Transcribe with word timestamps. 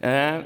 Eh, 0.00 0.40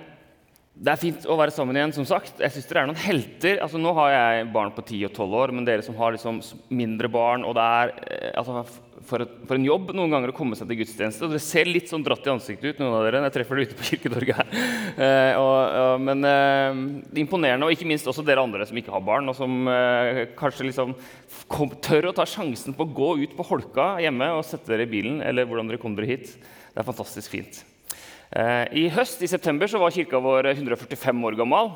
det 0.74 0.90
er 0.90 0.98
fint 0.98 1.26
å 1.30 1.36
være 1.38 1.54
sammen 1.54 1.76
igjen. 1.78 1.92
som 1.94 2.06
sagt. 2.08 2.40
Jeg 2.42 2.50
synes 2.50 2.66
dere 2.66 2.80
er 2.82 2.88
noen 2.90 2.98
helter. 2.98 3.60
Altså, 3.62 3.78
nå 3.78 3.92
har 3.94 4.10
jeg 4.10 4.48
barn 4.54 4.72
på 4.74 4.82
10 4.82 5.04
og 5.06 5.12
12 5.14 5.36
år, 5.38 5.52
men 5.54 5.66
dere 5.68 5.84
som 5.86 5.94
har 5.94 6.16
liksom 6.16 6.40
mindre 6.74 7.10
barn 7.12 7.46
og 7.46 7.54
det 7.54 7.62
er 7.62 7.92
eh, 8.02 8.32
altså, 8.40 8.64
for, 9.04 9.22
for, 9.46 9.54
en 9.54 9.66
jobb 9.66 9.92
noen 9.94 10.10
ganger 10.10 10.32
å 10.32 10.34
komme 10.34 10.56
seg 10.58 10.66
til 10.66 10.80
gudstjeneste. 10.80 11.22
og 11.22 11.34
Dere 11.34 11.44
ser 11.44 11.70
litt 11.70 11.92
sånn 11.92 12.02
dratt 12.02 12.26
i 12.26 12.32
ansiktet 12.32 12.74
ut, 12.74 12.80
noen 12.82 12.96
av 12.98 13.06
dere. 13.06 13.20
Jeg 13.28 13.36
treffer 13.36 13.60
dere 13.60 13.70
ute 13.70 13.78
på 13.78 13.88
Kirketorget 13.92 14.40
her. 14.40 14.54
Eh, 14.94 15.34
og, 15.34 15.56
og, 15.74 16.02
men 16.06 16.20
eh, 16.28 16.76
imponerende. 17.18 17.66
Og 17.66 17.74
ikke 17.74 17.88
minst 17.88 18.06
også 18.06 18.22
dere 18.26 18.44
andre 18.44 18.62
som 18.68 18.78
ikke 18.78 18.94
har 18.94 19.02
barn, 19.02 19.26
og 19.30 19.34
som 19.34 19.66
eh, 19.66 20.20
kanskje 20.38 20.68
liksom 20.68 20.94
kom, 21.50 21.74
tør 21.82 22.12
å 22.12 22.14
ta 22.14 22.26
sjansen 22.30 22.76
på 22.78 22.86
å 22.86 22.94
gå 22.94 23.10
ut 23.24 23.34
på 23.34 23.48
holka 23.48 23.88
hjemme 24.04 24.30
og 24.36 24.46
sette 24.46 24.70
dere 24.70 24.86
i 24.86 24.92
bilen, 24.94 25.18
eller 25.26 25.50
hvordan 25.50 25.70
dere 25.70 25.82
kommer 25.82 26.04
dere 26.04 26.14
hit. 26.14 26.36
Det 26.38 26.78
er 26.78 26.86
fantastisk 26.86 27.34
fint. 27.34 27.64
Eh, 28.34 28.66
I 28.82 28.88
høst, 28.90 29.20
i 29.22 29.30
september, 29.30 29.70
så 29.70 29.78
var 29.78 29.94
kirka 29.94 30.18
vår 30.18 30.48
145 30.56 31.20
år 31.28 31.36
gammel. 31.38 31.68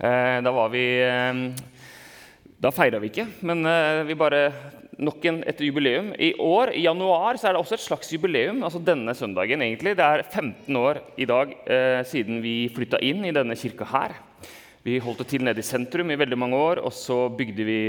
Eh, 0.00 0.38
da 0.40 0.52
var 0.56 0.70
vi 0.72 0.86
eh, 1.04 1.42
Da 2.62 2.70
feira 2.72 3.00
vi 3.02 3.10
ikke, 3.10 3.26
men 3.42 3.66
vi 4.06 4.14
bare 4.14 4.40
nok 5.02 5.24
en, 5.26 5.40
et 5.50 5.58
jubileum. 5.66 6.12
I 6.14 6.30
år, 6.38 6.70
i 6.78 6.84
januar, 6.86 7.36
så 7.36 7.48
er 7.48 7.56
det 7.56 7.60
også 7.60 7.74
et 7.74 7.82
slags 7.82 8.12
jubileum. 8.14 8.62
altså 8.62 8.78
denne 8.78 9.12
søndagen 9.18 9.64
egentlig. 9.66 9.96
Det 9.98 10.04
er 10.06 10.22
15 10.22 10.76
år 10.78 11.00
i 11.18 11.26
dag 11.26 11.56
siden 12.06 12.38
vi 12.38 12.70
flytta 12.70 13.02
inn 13.02 13.26
i 13.26 13.34
denne 13.34 13.58
kirka 13.58 13.88
her. 13.90 14.14
Vi 14.86 15.00
holdt 15.02 15.24
det 15.24 15.26
til 15.32 15.42
nede 15.42 15.58
i 15.58 15.66
sentrum 15.66 16.14
i 16.14 16.20
veldig 16.22 16.38
mange 16.38 16.54
år, 16.54 16.84
og 16.86 16.94
så 16.94 17.26
bygde 17.34 17.66
vi 17.66 17.80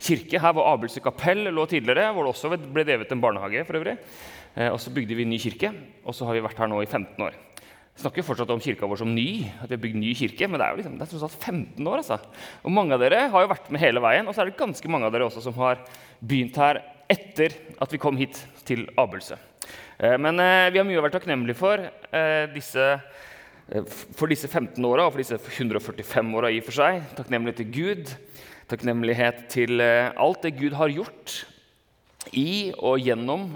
kirke. 0.00 0.40
Her 0.40 0.56
hvor 0.56 0.72
Abelse 0.72 1.04
kapell 1.04 1.44
lå 1.52 1.68
tidligere, 1.68 2.08
hvor 2.14 2.24
det 2.24 2.32
også 2.32 2.56
ble 2.56 2.88
drevet 2.88 3.12
en 3.12 3.20
barnehage. 3.20 3.66
for 3.68 3.76
øvrig. 3.76 3.98
Eh, 4.58 4.72
og 4.72 4.80
så 4.82 4.90
bygde 4.94 5.14
vi 5.14 5.26
en 5.26 5.30
ny 5.30 5.38
kirke, 5.40 5.70
og 6.02 6.16
så 6.16 6.26
har 6.26 6.34
vi 6.34 6.42
vært 6.42 6.58
her 6.58 6.70
nå 6.70 6.80
i 6.82 6.88
15 6.88 7.22
år. 7.22 7.36
Vi 7.94 8.02
snakker 8.02 8.26
fortsatt 8.26 8.50
om 8.54 8.62
kirka 8.62 8.86
vår 8.86 9.00
som 9.00 9.10
ny, 9.14 9.46
at 9.58 9.70
vi 9.70 9.74
har 9.74 9.82
bygd 9.82 9.98
ny 9.98 10.12
kirke, 10.18 10.46
men 10.50 10.58
det 10.58 10.66
er 10.66 10.74
jo 10.74 10.80
liksom, 10.80 10.98
det 10.98 11.06
er 11.06 11.34
15 11.34 11.90
år. 11.90 12.02
altså. 12.02 12.18
Og 12.62 12.74
Mange 12.74 12.94
av 12.94 13.02
dere 13.02 13.24
har 13.30 13.44
jo 13.44 13.50
vært 13.50 13.70
med 13.74 13.82
hele 13.82 14.02
veien, 14.02 14.26
og 14.26 14.34
så 14.34 14.42
er 14.42 14.50
det 14.50 14.58
ganske 14.58 14.90
mange 14.90 15.06
av 15.06 15.14
dere 15.14 15.26
også 15.26 15.42
som 15.46 15.54
har 15.58 15.82
begynt 16.18 16.58
her 16.58 16.82
etter 17.10 17.54
at 17.78 17.94
vi 17.94 18.00
kom 18.02 18.18
hit 18.18 18.38
til 18.68 18.86
Abelse. 18.98 19.38
Eh, 19.98 20.16
men 20.18 20.42
eh, 20.42 20.70
vi 20.74 20.82
har 20.82 20.86
mye 20.86 20.98
å 20.98 21.06
være 21.06 21.18
takknemlige 21.18 21.58
for 21.58 21.82
disse, 22.54 22.86
for 24.16 24.30
disse 24.30 24.48
15 24.48 24.78
åra 24.88 25.06
og 25.06 25.12
for 25.14 25.22
disse 25.22 25.38
145 25.38 26.34
åra 26.38 26.50
i 26.50 26.62
og 26.62 26.66
for 26.66 26.78
seg. 26.78 27.02
Takknemlighet 27.18 27.62
til 27.62 27.70
Gud, 27.74 28.14
takknemlighet 28.70 29.44
til 29.54 29.82
alt 29.82 30.42
det 30.46 30.56
Gud 30.58 30.74
har 30.78 30.94
gjort 30.94 31.36
i 32.34 32.72
og 32.78 32.98
gjennom 33.02 33.52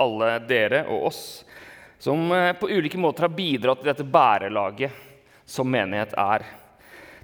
alle 0.00 0.36
dere 0.48 0.84
og 0.88 1.08
oss 1.10 1.22
som 2.02 2.32
eh, 2.32 2.52
på 2.58 2.70
ulike 2.70 2.98
måter 2.98 3.28
har 3.28 3.34
bidratt 3.34 3.82
til 3.82 3.92
dette 3.92 4.06
bærelaget 4.06 4.90
som 5.46 5.68
menighet 5.70 6.16
er. 6.18 6.44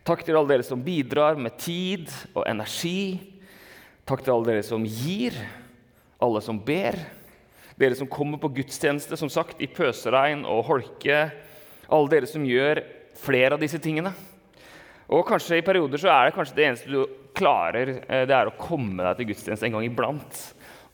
Takk 0.06 0.22
til 0.22 0.38
alle 0.38 0.52
dere 0.52 0.66
som 0.66 0.82
bidrar 0.84 1.38
med 1.40 1.56
tid 1.58 2.06
og 2.30 2.44
energi. 2.46 3.18
Takk 4.06 4.22
til 4.22 4.36
alle 4.36 4.52
dere 4.52 4.66
som 4.66 4.84
gir, 4.86 5.34
alle 6.22 6.42
som 6.44 6.60
ber. 6.62 6.96
Dere 7.78 7.98
som 7.98 8.10
kommer 8.10 8.38
på 8.38 8.52
gudstjeneste 8.56 9.18
som 9.18 9.30
sagt, 9.30 9.58
i 9.60 9.66
pøseregn 9.70 10.44
og 10.46 10.64
holke. 10.70 11.18
Alle 11.90 12.12
dere 12.12 12.30
som 12.30 12.46
gjør 12.46 12.80
flere 13.18 13.58
av 13.58 13.62
disse 13.62 13.80
tingene. 13.82 14.14
Og 15.08 15.26
kanskje 15.26 15.58
i 15.58 15.64
perioder 15.66 16.00
så 16.00 16.12
er 16.12 16.28
det 16.28 16.36
kanskje 16.36 16.56
det 16.56 16.68
eneste 16.68 16.92
du 16.92 17.02
klarer, 17.38 17.96
eh, 18.06 18.24
det 18.28 18.34
er 18.36 18.50
å 18.50 18.56
komme 18.60 19.02
deg 19.02 19.18
til 19.18 19.30
gudstjeneste 19.32 19.66
en 19.68 19.76
gang 19.78 19.88
iblant. 19.90 20.40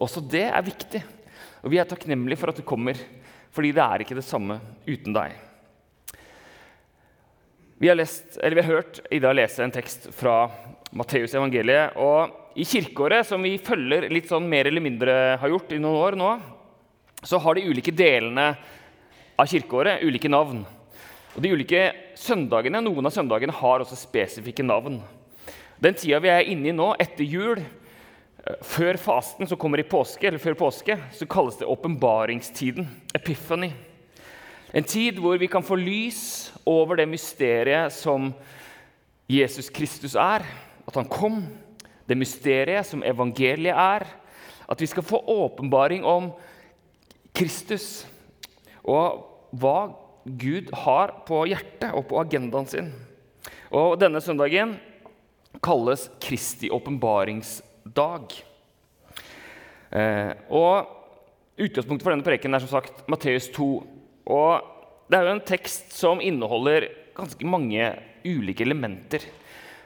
Også 0.00 0.24
det 0.24 0.46
er 0.48 0.66
viktig. 0.66 1.04
Og 1.64 1.72
vi 1.72 1.80
er 1.80 1.88
takknemlige 1.88 2.36
for 2.36 2.52
at 2.52 2.60
du 2.60 2.64
kommer, 2.66 2.98
fordi 3.54 3.72
det 3.72 3.82
er 3.82 4.04
ikke 4.04 4.18
det 4.18 4.26
samme 4.26 4.58
uten 4.84 5.16
deg. 5.16 5.32
Vi 7.80 7.88
har, 7.88 7.96
lest, 7.96 8.36
vi 8.36 8.60
har 8.60 8.68
hørt 8.68 9.00
Ida 9.12 9.32
lese 9.34 9.64
en 9.64 9.72
tekst 9.72 10.10
fra 10.14 10.44
Matteus 10.94 11.34
evangeliet. 11.34 11.96
og 11.96 12.52
I 12.54 12.66
kirkeåret, 12.68 13.26
som 13.26 13.42
vi 13.42 13.56
følger 13.58 14.06
litt 14.12 14.28
sånn 14.30 14.46
mer 14.48 14.68
eller 14.68 14.84
mindre 14.84 15.14
har 15.40 15.50
gjort 15.50 15.72
i 15.72 15.80
noen 15.80 16.00
år 16.04 16.16
nå, 16.20 16.30
så 17.24 17.40
har 17.40 17.56
de 17.56 17.66
ulike 17.66 17.94
delene 17.96 18.52
av 19.34 19.48
kirkeåret 19.50 20.04
ulike 20.04 20.30
navn. 20.30 20.62
Og 21.34 21.42
de 21.42 21.50
ulike 21.50 21.86
søndagene, 22.20 22.82
Noen 22.84 23.08
av 23.08 23.14
søndagene 23.14 23.56
har 23.56 23.82
også 23.82 23.98
spesifikke 23.98 24.62
navn. 24.62 25.00
Den 25.82 25.96
tida 25.98 26.20
vi 26.22 26.30
er 26.30 26.46
inne 26.52 26.70
i 26.70 26.76
nå, 26.76 26.92
etter 27.00 27.26
jul, 27.26 27.64
før 28.64 28.98
fasten 29.00 29.48
som 29.48 29.58
kommer 29.60 29.80
i 29.80 29.86
påske, 29.88 30.26
eller 30.28 30.42
før 30.42 30.56
påske, 30.66 30.98
så 31.16 31.28
kalles 31.30 31.56
det 31.60 31.68
åpenbaringstiden. 31.70 32.88
Epiphany. 33.16 33.70
En 34.74 34.84
tid 34.84 35.20
hvor 35.22 35.38
vi 35.40 35.48
kan 35.48 35.64
få 35.64 35.78
lys 35.78 36.52
over 36.66 36.98
det 36.98 37.06
mysteriet 37.08 37.94
som 37.94 38.32
Jesus 39.30 39.70
Kristus 39.72 40.16
er. 40.18 40.44
At 40.84 40.98
han 40.98 41.08
kom. 41.08 41.44
Det 42.04 42.18
mysteriet 42.20 42.84
som 42.86 43.04
evangeliet 43.06 43.72
er. 43.72 44.04
At 44.68 44.80
vi 44.80 44.88
skal 44.90 45.06
få 45.06 45.22
åpenbaring 45.24 46.04
om 46.04 46.32
Kristus 47.34 48.04
og 48.84 49.24
hva 49.56 49.94
Gud 50.24 50.68
har 50.84 51.12
på 51.24 51.44
hjertet 51.48 51.94
og 51.96 52.08
på 52.10 52.18
agendaen 52.20 52.68
sin. 52.68 52.90
Og 53.72 53.96
Denne 54.00 54.20
søndagen 54.20 54.76
kalles 55.64 56.10
Kristi 56.20 56.68
åpenbaringsdag 56.72 57.73
dag. 57.96 58.34
Eh, 59.94 60.32
og 60.50 60.90
Utgangspunktet 61.54 62.02
for 62.02 62.10
denne 62.10 62.26
preken 62.26 62.56
er 62.56 62.62
som 62.64 62.72
sagt 62.72 63.04
Matteus 63.10 63.46
2. 63.54 63.68
Og 64.34 64.70
Det 65.06 65.18
er 65.18 65.28
jo 65.28 65.34
en 65.36 65.46
tekst 65.46 65.92
som 65.94 66.22
inneholder 66.24 66.88
ganske 67.14 67.46
mange 67.46 67.92
ulike 68.24 68.64
elementer. 68.64 69.22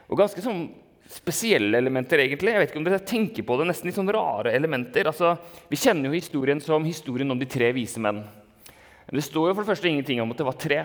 Og 0.08 0.16
ganske 0.20 0.40
sånn 0.40 0.68
spesielle 1.10 1.80
elementer, 1.80 2.22
egentlig. 2.22 2.52
Jeg 2.54 2.62
vet 2.62 2.70
ikke 2.70 2.80
om 2.80 2.86
dere 2.86 3.00
tenker 3.04 3.44
på 3.44 3.56
det, 3.58 3.66
nesten 3.68 3.88
litt 3.88 3.98
sånn 3.98 4.12
rare 4.14 4.52
elementer. 4.54 5.10
Altså, 5.10 5.34
vi 5.68 5.80
kjenner 5.80 6.08
jo 6.08 6.16
historien 6.16 6.62
som 6.62 6.86
historien 6.86 7.34
om 7.34 7.40
de 7.40 7.48
tre 7.50 7.72
vise 7.76 8.00
menn. 8.00 8.22
Men 9.08 9.18
det 9.18 9.26
står 9.26 9.50
jo 9.50 9.56
for 9.56 9.64
det 9.64 9.72
første 9.72 9.90
ingenting 9.90 10.22
om 10.22 10.32
at 10.32 10.40
det 10.40 10.48
var 10.48 10.58
tre. 10.60 10.80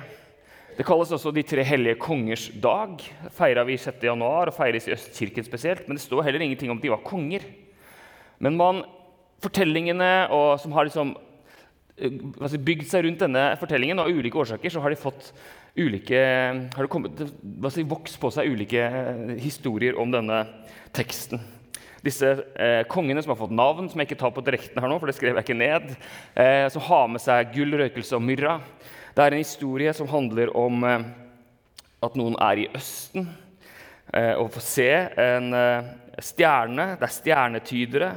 Det 0.73 0.85
kalles 0.87 1.11
også 1.13 1.31
De 1.33 1.43
tre 1.45 1.63
hellige 1.67 1.99
kongers 2.01 2.47
dag. 2.61 2.97
Feira 3.35 3.65
vi 3.67 3.77
6. 3.77 4.01
januar 4.07 4.49
og 4.49 4.55
feires 4.55 4.87
i 4.89 4.95
Østkirken 4.95 5.45
spesielt. 5.45 5.85
Men 5.87 5.99
det 5.99 6.05
står 6.05 6.25
heller 6.25 6.41
ingenting 6.41 6.71
om 6.73 6.79
at 6.79 6.85
de 6.85 6.93
var 6.93 7.03
konger. 7.05 7.45
Men 8.41 8.57
man, 8.57 8.81
fortellingene 9.43 10.29
og, 10.33 10.57
som 10.63 10.73
har 10.73 10.87
liksom, 10.87 11.13
altså 12.41 12.57
bygd 12.57 12.87
seg 12.89 13.05
rundt 13.05 13.21
denne 13.21 13.43
fortellingen, 13.61 14.01
og 14.01 14.09
av 14.09 14.17
ulike 14.17 14.39
årsaker 14.41 14.73
så 14.73 14.81
har 14.81 14.93
de 14.93 14.99
fått 14.99 15.29
ulike, 15.77 16.17
har 16.73 16.85
det 16.85 16.91
kommet, 16.91 17.21
altså 17.21 17.85
vokst 17.89 18.17
på 18.21 18.31
seg 18.33 18.49
ulike 18.49 18.81
eh, 18.81 19.35
historier 19.41 19.97
om 20.01 20.11
denne 20.13 20.41
teksten. 20.93 21.41
Disse 22.03 22.33
eh, 22.59 22.81
kongene 22.89 23.21
som 23.23 23.31
har 23.33 23.39
fått 23.39 23.55
navn, 23.55 23.87
som 23.89 24.01
jeg 24.01 24.09
ikke 24.09 24.19
tar 24.25 24.33
på 24.35 24.43
direkten 24.45 24.81
her 24.81 24.91
nå, 24.91 24.97
for 24.99 25.09
det 25.09 25.15
skrev 25.17 25.37
jeg 25.37 25.47
ikke 25.47 25.61
ned, 25.61 25.93
eh, 26.33 26.65
som 26.73 26.83
har 26.89 27.07
med 27.13 27.23
seg 27.23 27.53
gull, 27.55 27.77
røkelse 27.79 28.17
og 28.17 28.25
myrra. 28.25 28.57
Det 29.13 29.21
er 29.21 29.35
en 29.35 29.43
historie 29.43 29.91
som 29.93 30.09
handler 30.09 30.49
om 30.57 30.85
eh, 30.89 31.03
at 32.01 32.15
noen 32.17 32.33
er 32.41 32.63
i 32.63 32.69
Østen 32.73 33.27
eh, 34.09 34.33
og 34.41 34.49
får 34.55 34.65
se 34.65 34.87
en 35.21 35.53
eh, 35.53 35.91
stjerne. 36.17 36.87
Det 36.97 37.05
er 37.05 37.13
stjernetydere. 37.19 38.09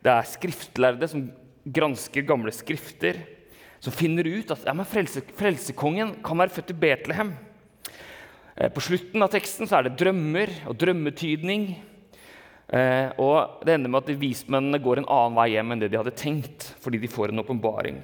Det 0.00 0.14
er 0.14 0.30
skriftlærde 0.30 1.10
som 1.12 1.26
gransker 1.68 2.24
gamle 2.24 2.54
skrifter. 2.56 3.20
Som 3.84 3.92
finner 3.92 4.24
ut 4.24 4.56
at 4.56 4.64
ja, 4.64 4.74
frelse, 4.88 5.20
frelsekongen 5.36 6.16
kan 6.24 6.40
være 6.40 6.56
født 6.56 6.72
i 6.72 6.80
Betlehem. 6.80 7.36
På 8.74 8.82
slutten 8.82 9.22
av 9.22 9.30
teksten 9.30 9.68
er 9.70 9.84
det 9.86 9.98
drømmer 10.00 10.50
og 10.66 10.74
drømmetydning. 10.80 11.68
og 13.22 13.60
Det 13.62 13.76
ender 13.76 13.92
med 13.92 14.00
at 14.00 14.18
vismennene 14.18 14.80
går 14.82 14.98
en 14.98 15.06
annen 15.06 15.38
vei 15.38 15.52
hjem 15.52 15.76
enn 15.76 15.84
det 15.84 15.92
de 15.92 16.00
hadde 16.00 16.16
tenkt, 16.18 16.72
fordi 16.82 16.98
de 16.98 17.12
får 17.12 17.30
en 17.30 17.44
åpenbaring. 17.44 18.00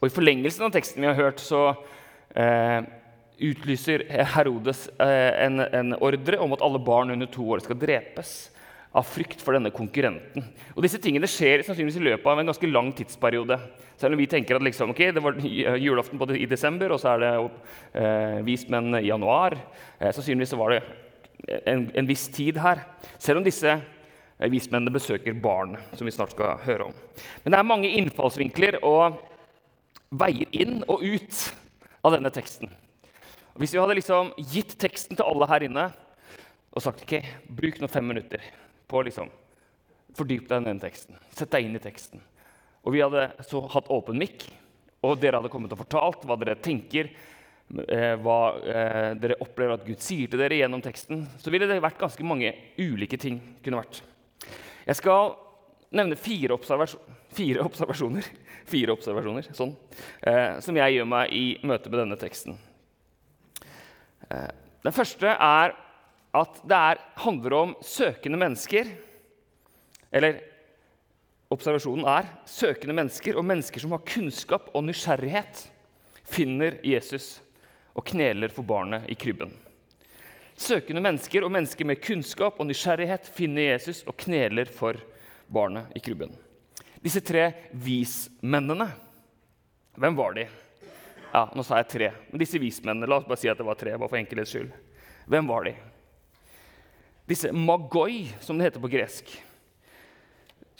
Og 0.00 0.08
I 0.08 0.14
forlengelsen 0.14 0.64
av 0.64 0.72
teksten 0.72 1.04
vi 1.04 1.10
har 1.10 1.18
hørt, 1.18 1.42
så 1.44 1.74
eh, 2.32 2.80
utlyser 3.50 4.06
Herodes 4.34 4.86
eh, 5.00 5.44
en, 5.44 5.60
en, 5.60 5.92
ordre 6.00 6.40
om 6.40 6.56
at 6.56 6.64
alle 6.64 6.80
barn 6.84 7.12
under 7.12 7.28
to 7.28 7.44
år 7.52 7.62
skal 7.64 7.78
drepes 7.80 8.32
av 8.96 9.06
frykt 9.06 9.42
for 9.44 9.54
denne 9.54 9.70
konkurrenten. 9.70 10.48
Og 10.74 10.82
Disse 10.82 10.98
tingene 11.02 11.28
skjer 11.30 11.62
sannsynligvis 11.62 12.00
i 12.00 12.06
løpet 12.08 12.26
av 12.32 12.40
en 12.40 12.50
ganske 12.50 12.72
lang 12.72 12.90
tidsperiode. 12.96 13.60
Selv 14.00 14.16
om 14.16 14.22
vi 14.22 14.28
tenker 14.30 14.56
at 14.56 14.64
liksom, 14.66 14.90
okay, 14.94 15.12
det 15.14 15.22
var 15.22 15.38
julaften 15.78 16.18
både 16.18 16.40
i 16.40 16.48
desember, 16.50 16.96
og 16.96 17.02
så 17.02 17.12
er 17.12 17.22
det 17.22 17.30
eh, 18.00 18.40
vismenn 18.48 18.98
i 18.98 19.06
januar. 19.06 19.58
Eh, 20.00 20.10
sannsynligvis 20.10 20.56
var 20.58 20.74
det 20.74 20.82
en, 21.68 21.86
en, 21.92 22.08
viss 22.08 22.26
tid 22.32 22.58
her. 22.60 22.82
Selv 23.20 23.40
om 23.40 23.46
disse 23.46 23.76
eh, 23.76 24.50
vismennene 24.50 24.96
besøker 24.96 25.36
barn, 25.38 25.76
som 25.92 26.08
vi 26.08 26.16
snart 26.16 26.34
skal 26.34 26.58
høre 26.64 26.88
om. 26.88 27.02
Men 27.44 27.54
det 27.54 27.60
er 27.60 27.68
mange 27.68 27.92
innfallsvinkler. 28.00 28.80
og 28.82 29.20
veier 30.10 30.48
inn 30.56 30.80
og 30.90 31.04
ut 31.04 31.40
av 32.02 32.16
denne 32.16 32.32
teksten. 32.34 32.70
Hvis 33.60 33.74
vi 33.74 33.80
hadde 33.80 33.98
liksom 33.98 34.32
gitt 34.52 34.76
teksten 34.80 35.18
til 35.18 35.26
alle 35.26 35.48
her 35.50 35.66
inne 35.66 35.90
og 36.70 36.82
sagt 36.84 37.02
ok, 37.04 37.18
bruk 37.50 37.80
nå 37.80 37.90
fem 37.90 38.06
minutter 38.06 38.42
på 38.90 39.00
å 39.00 39.06
liksom 39.06 39.30
fordype 40.16 40.48
deg 40.50 40.62
i 40.62 40.68
denne 40.70 40.82
teksten, 40.82 41.18
sett 41.34 41.50
deg 41.52 41.66
inn 41.66 41.76
i 41.78 41.82
teksten, 41.82 42.22
og 42.82 42.94
vi 42.94 43.02
hadde 43.02 43.28
så 43.46 43.62
hatt 43.70 43.90
åpen 43.92 44.18
mikk, 44.18 44.46
og 45.06 45.20
dere 45.20 45.40
hadde 45.40 45.50
kommet 45.52 45.72
og 45.74 45.80
fortalt 45.82 46.24
hva 46.28 46.36
dere 46.40 46.58
tenker, 46.62 47.10
eh, 47.86 48.14
hva 48.20 48.38
eh, 48.58 49.12
dere 49.20 49.38
opplever 49.44 49.76
at 49.76 49.86
Gud 49.86 50.02
sier 50.02 50.30
til 50.30 50.40
dere 50.40 50.58
gjennom 50.58 50.82
teksten, 50.84 51.22
så 51.40 51.52
ville 51.52 51.68
det 51.70 51.78
vært 51.82 52.00
ganske 52.00 52.26
mange 52.26 52.52
ulike 52.78 53.18
ting. 53.20 53.38
kunne 53.62 53.82
vært. 53.82 54.02
Jeg 54.86 54.98
skal 54.98 55.36
nevne 55.90 56.16
fire, 56.16 56.54
observas 56.54 56.96
fire 57.34 57.64
observasjoner, 57.66 58.26
fire 58.72 58.94
observasjoner 58.94 59.50
sånn, 59.56 59.74
eh, 60.22 60.58
som 60.62 60.78
jeg 60.78 60.96
gjør 60.96 61.08
meg 61.10 61.34
i 61.34 61.44
møte 61.66 61.90
med 61.90 62.02
denne 62.04 62.18
teksten. 62.20 62.58
Eh, 64.30 64.50
den 64.84 64.96
første 64.96 65.34
er 65.34 65.74
at 66.36 66.60
det 66.62 66.78
er, 66.78 67.00
handler 67.24 67.56
om 67.58 67.72
søkende 67.82 68.38
mennesker. 68.38 68.88
Eller 70.14 70.40
observasjonen 71.50 72.06
er 72.06 72.28
søkende 72.48 72.94
mennesker 72.94 73.38
og 73.38 73.46
mennesker 73.46 73.82
som 73.82 73.94
har 73.96 74.06
kunnskap 74.06 74.70
og 74.74 74.86
nysgjerrighet, 74.86 75.64
finner 76.30 76.78
Jesus 76.86 77.40
og 77.98 78.06
kneler 78.06 78.52
for 78.54 78.66
barnet 78.66 79.08
i 79.10 79.16
krybben. 79.18 79.50
Søkende 80.60 81.02
mennesker 81.02 81.42
og 81.42 81.50
mennesker 81.54 81.88
med 81.88 82.02
kunnskap 82.04 82.60
og 82.60 82.68
nysgjerrighet 82.68 83.26
finner 83.34 83.72
Jesus 83.72 84.04
og 84.06 84.14
kneler 84.20 84.70
for 84.70 84.98
barnet 85.52 85.92
i 85.98 86.02
krybben. 86.02 86.32
Disse 87.02 87.22
tre 87.24 87.46
vismennene, 87.72 88.86
hvem 90.00 90.16
var 90.16 90.36
de? 90.36 90.46
Ja, 91.30 91.44
Nå 91.54 91.62
sa 91.66 91.78
jeg 91.80 91.90
tre, 91.90 92.08
men 92.30 92.42
disse 92.42 92.58
vismennene, 92.60 93.08
la 93.08 93.20
oss 93.20 93.28
bare 93.28 93.40
si 93.40 93.50
at 93.50 93.58
det 93.58 93.66
var 93.66 93.78
tre. 93.78 93.96
bare 93.98 94.10
for 94.10 94.18
enkelhets 94.18 94.54
skyld. 94.54 94.72
Hvem 95.30 95.46
var 95.50 95.68
de? 95.68 95.76
Disse 97.30 97.52
magoi, 97.54 98.26
som 98.42 98.58
det 98.58 98.70
heter 98.70 98.82
på 98.82 98.90
gresk 98.90 99.30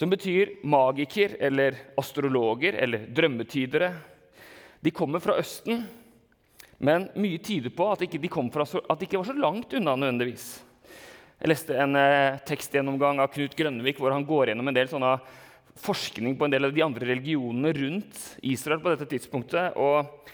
som 0.00 0.10
betyr 0.10 0.54
magiker 0.62 1.36
eller 1.40 1.74
astrologer 1.96 2.72
eller 2.72 2.98
drømmetydere. 2.98 3.92
De 4.80 4.90
kommer 4.90 5.20
fra 5.20 5.34
Østen, 5.36 5.82
men 6.78 7.04
mye 7.20 7.36
tyder 7.44 7.68
på 7.76 7.90
at, 7.92 8.06
de, 8.08 8.30
kom 8.32 8.48
fra, 8.48 8.64
at 8.64 8.96
de 8.96 9.04
ikke 9.04 9.20
var 9.20 9.28
så 9.28 9.36
langt 9.36 9.76
unna 9.76 9.98
nødvendigvis. 10.00 10.46
Jeg 11.40 11.48
leste 11.54 11.76
en 11.80 11.96
eh, 11.96 12.36
tekstgjennomgang 12.44 13.22
av 13.22 13.30
Knut 13.32 13.54
Grønnevik 13.56 13.96
hvor 13.96 14.12
han 14.12 14.26
går 14.28 14.50
gjennom 14.50 14.66
en 14.68 14.76
del 14.76 14.90
sånne 14.90 15.14
forskning 15.80 16.34
på 16.36 16.44
en 16.44 16.52
del 16.52 16.68
av 16.68 16.74
de 16.76 16.82
andre 16.84 17.08
religionene 17.08 17.72
rundt 17.78 18.18
Israel 18.44 18.82
på 18.84 18.92
dette 18.92 19.08
tidspunktet. 19.08 19.78
og 19.80 20.28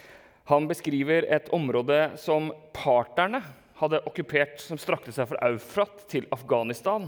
Han 0.51 0.67
beskriver 0.67 1.29
et 1.31 1.47
område 1.55 2.01
som 2.19 2.51
parterne 2.75 3.39
hadde 3.79 4.03
okkupert, 4.11 4.59
som 4.59 4.83
strakte 4.83 5.15
seg 5.15 5.31
fra 5.31 5.53
Eufrat 5.53 6.03
til 6.11 6.27
Afghanistan. 6.35 7.07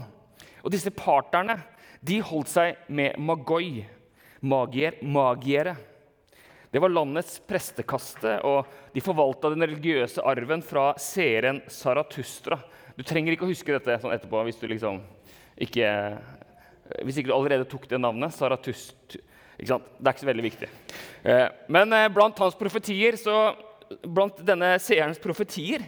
Og 0.63 0.71
disse 0.71 0.95
parterne 0.95 1.59
de 1.99 2.21
holdt 2.23 2.55
seg 2.55 2.79
med 2.87 3.19
magoi, 3.19 3.83
magier, 4.39 4.95
magiere. 5.03 5.75
Det 6.71 6.79
var 6.79 6.95
landets 6.95 7.41
prestekaste, 7.43 8.39
og 8.47 8.93
de 8.95 9.03
forvalta 9.03 9.51
den 9.51 9.67
religiøse 9.67 10.23
arven 10.23 10.63
fra 10.63 10.93
seeren 10.95 11.65
Saratustra. 11.67 12.63
Du 12.99 13.05
trenger 13.07 13.31
ikke 13.31 13.47
å 13.47 13.53
huske 13.53 13.71
dette 13.71 13.95
sånn 14.01 14.11
etterpå 14.11 14.41
hvis 14.43 14.57
du 14.59 14.65
liksom 14.67 14.97
ikke, 15.63 15.87
hvis 17.07 17.21
ikke 17.21 17.29
du 17.29 17.35
allerede 17.37 17.67
tok 17.71 17.85
det 17.87 17.99
navnet. 18.01 18.35
Saratust, 18.35 19.15
ikke 19.55 19.69
sant? 19.69 19.87
Det 19.95 20.03
er 20.03 20.17
ikke 20.17 20.25
så 20.25 20.27
veldig 20.27 20.45
viktig. 20.49 20.69
Eh, 21.23 21.45
men 21.71 21.95
eh, 21.95 22.09
blant 22.11 22.43
hans 22.43 22.59
profetier, 22.59 23.15
så, 23.15 23.37
blant 24.03 24.43
denne 24.43 24.73
seerens 24.83 25.21
profetier 25.23 25.87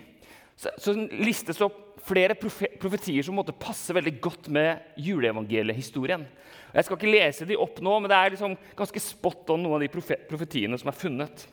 så, 0.55 0.71
så 0.79 0.95
listes 0.95 1.59
opp 1.67 1.99
flere 2.07 2.37
profetier 2.39 3.27
som 3.27 3.35
måtte 3.35 3.59
passe 3.59 3.91
veldig 3.93 4.15
godt 4.23 4.47
med 4.55 4.95
juleevangeliehistorien. 5.03 6.23
Jeg 6.71 6.87
skal 6.87 6.95
ikke 6.95 7.11
lese 7.11 7.47
de 7.49 7.59
opp 7.59 7.83
nå, 7.83 7.99
men 7.99 8.07
det 8.07 8.17
er 8.17 8.37
liksom 8.37 8.55
ganske 8.79 9.03
spot 9.03 9.51
on 9.51 9.65
noen 9.65 9.81
av 9.81 9.83
de 9.83 9.91
profetiene 10.31 10.79
som 10.79 10.89
er 10.89 11.01
funnet. 11.03 11.43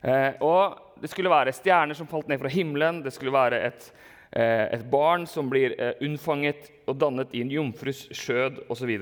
Eh, 0.00 0.40
og 0.40 0.86
Det 1.00 1.08
skulle 1.08 1.32
være 1.32 1.52
stjerner 1.56 1.96
som 1.96 2.08
falt 2.08 2.28
ned 2.28 2.40
fra 2.40 2.50
himmelen, 2.52 2.98
det 3.04 3.12
skulle 3.14 3.32
være 3.32 3.60
et, 3.70 3.86
et 4.76 4.84
barn 4.90 5.26
som 5.26 5.48
blir 5.50 5.74
eh, 5.74 5.96
unnfanget 6.06 6.70
og 6.86 6.98
dannet 7.00 7.32
i 7.34 7.42
en 7.42 7.50
jomfrus 7.50 8.04
skjød 8.14 8.62
osv. 8.70 8.92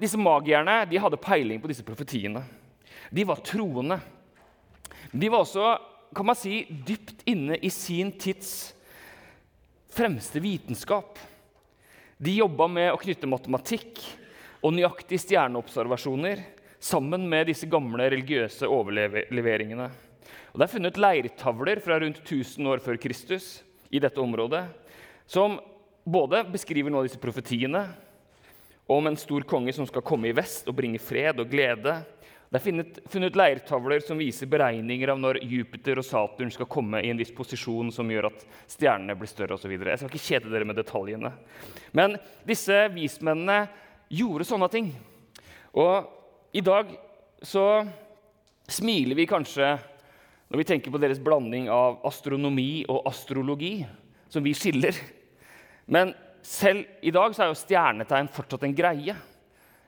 Disse 0.00 0.20
magierne 0.20 0.82
de 0.90 1.00
hadde 1.00 1.20
peiling 1.20 1.62
på 1.62 1.70
disse 1.70 1.84
profetiene. 1.86 2.42
De 3.10 3.24
var 3.24 3.40
troende. 3.44 3.96
De 5.10 5.30
var 5.32 5.46
også 5.46 5.78
kan 6.14 6.26
man 6.26 6.38
si, 6.38 6.64
dypt 6.68 7.22
inne 7.30 7.56
i 7.62 7.70
sin 7.70 8.10
tids 8.18 8.72
fremste 9.94 10.40
vitenskap. 10.42 11.18
De 12.18 12.34
jobba 12.34 12.66
med 12.70 12.90
å 12.92 12.98
knytte 13.00 13.30
matematikk 13.30 14.02
og 14.60 14.74
nøyaktige 14.74 15.22
stjerneobservasjoner 15.22 16.42
sammen 16.82 17.28
med 17.30 17.48
disse 17.50 17.68
gamle 17.70 18.10
religiøse 18.10 18.68
overleveringene. 18.68 19.88
Og 20.50 20.58
det 20.58 20.66
er 20.66 20.72
funnet 20.74 21.00
leirtavler 21.00 21.80
fra 21.84 22.00
rundt 22.02 22.20
1000 22.24 22.68
år 22.68 22.82
før 22.82 22.98
Kristus 23.00 23.60
i 23.90 24.00
dette 24.02 24.20
området 24.22 24.64
som 25.30 25.58
både 26.04 26.44
beskriver 26.50 26.90
noen 26.90 27.02
av 27.02 27.10
disse 27.10 27.20
profetiene 27.20 27.84
om 28.90 29.06
en 29.06 29.18
stor 29.18 29.44
konge 29.46 29.74
som 29.74 29.86
skal 29.86 30.02
komme 30.06 30.30
i 30.30 30.34
vest 30.34 30.66
og 30.70 30.74
bringe 30.78 30.98
fred 31.02 31.38
og 31.38 31.50
glede, 31.50 32.00
det 32.50 32.58
er 32.58 32.64
funnet, 32.64 32.96
funnet 33.06 33.36
leirtavler 33.38 34.02
som 34.02 34.18
viser 34.18 34.48
beregninger 34.50 35.12
av 35.12 35.20
når 35.22 35.38
Jupiter 35.46 36.00
og 36.02 36.06
Saturn 36.06 36.50
skal 36.50 36.66
komme 36.66 36.98
i 36.98 37.12
en 37.12 37.20
viss 37.20 37.30
posisjon 37.30 37.92
som 37.94 38.10
gjør 38.10 38.26
at 38.32 38.42
stjernene 38.66 39.14
blir 39.14 39.30
større 39.30 39.54
osv. 39.54 39.70
Jeg 39.70 40.00
skal 40.00 40.10
ikke 40.10 40.24
kjede 40.24 40.50
dere 40.50 40.66
med 40.66 40.80
detaljene. 40.80 41.30
Men 41.94 42.18
disse 42.48 42.88
vismennene 42.90 43.60
gjorde 44.10 44.48
sånne 44.48 44.70
ting. 44.72 44.90
Og 45.78 46.10
i 46.50 46.64
dag 46.66 46.90
så 47.46 47.84
smiler 48.66 49.14
vi 49.22 49.30
kanskje 49.30 49.76
når 50.50 50.58
vi 50.58 50.66
tenker 50.66 50.90
på 50.92 50.98
deres 50.98 51.20
blanding 51.22 51.68
av 51.70 52.00
astronomi 52.08 52.82
og 52.90 53.04
astrologi, 53.08 53.84
som 54.30 54.42
vi 54.42 54.54
skiller. 54.54 54.96
Men 55.90 56.12
selv 56.42 56.86
i 57.06 57.12
dag 57.14 57.34
så 57.34 57.44
er 57.44 57.52
jo 57.52 57.58
stjernetegn 57.58 58.30
fortsatt 58.34 58.64
en 58.66 58.74
greie 58.76 59.14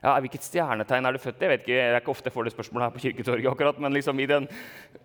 ja, 0.03 0.13
Hvilket 0.19 0.43
stjernetegn 0.43 1.07
er 1.07 1.15
du 1.15 1.21
født 1.23 1.39
i? 1.39 1.45
Jeg 1.45 1.51
vet 1.53 1.61
ikke, 1.63 1.75
Det 1.75 1.83
er 1.83 2.01
ikke 2.01 2.11
ofte 2.11 2.27
jeg 2.27 2.35
får 2.35 2.47
det 2.47 2.51
spørsmålet 2.53 2.85
her 2.85 2.93
på 2.93 3.03
Kirketorget. 3.05 3.51
akkurat, 3.51 3.79
Men 3.79 3.93
liksom 3.95 4.19
i 4.19 4.27
den 4.27 4.47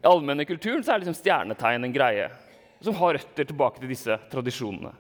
allmenne 0.03 0.45
kulturen 0.45 0.83
så 0.83 0.93
er 0.93 1.05
liksom 1.05 1.15
stjernetegn 1.15 1.87
en 1.87 1.95
greie 1.95 2.27
som 2.83 2.95
har 2.99 3.15
røtter 3.15 3.47
tilbake 3.47 3.79
til 3.79 3.91
disse 3.91 4.19
tradisjonene. 4.31 4.91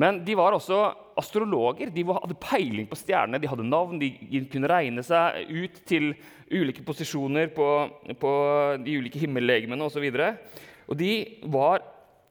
Men 0.00 0.22
de 0.24 0.36
var 0.38 0.54
også 0.56 0.78
astrologer. 1.20 1.90
De 1.92 2.04
hadde 2.06 2.38
peiling 2.40 2.88
på 2.88 2.98
stjernene. 2.98 3.40
De 3.42 3.50
hadde 3.50 3.66
navn, 3.68 4.00
de 4.00 4.44
kunne 4.52 4.70
regne 4.70 5.04
seg 5.04 5.50
ut 5.50 5.80
til 5.88 6.12
ulike 6.50 6.84
posisjoner 6.86 7.50
på, 7.54 7.66
på 8.18 8.32
de 8.84 8.96
ulike 9.02 9.20
himmellegemene 9.20 9.86
osv. 9.86 10.06
Og, 10.08 10.16
så 10.16 10.70
og 10.90 10.98
de 10.98 11.12
var 11.52 11.84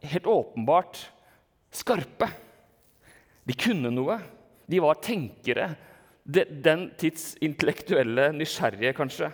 helt 0.09 0.27
åpenbart 0.27 1.03
skarpe. 1.71 2.31
De 3.45 3.55
kunne 3.57 3.93
noe. 3.93 4.17
De 4.69 4.81
var 4.81 4.99
tenkere 5.01 5.71
den 6.29 6.89
tids 6.99 7.33
intellektuelle 7.41 8.29
nysgjerrige, 8.37 8.93
kanskje. 8.97 9.31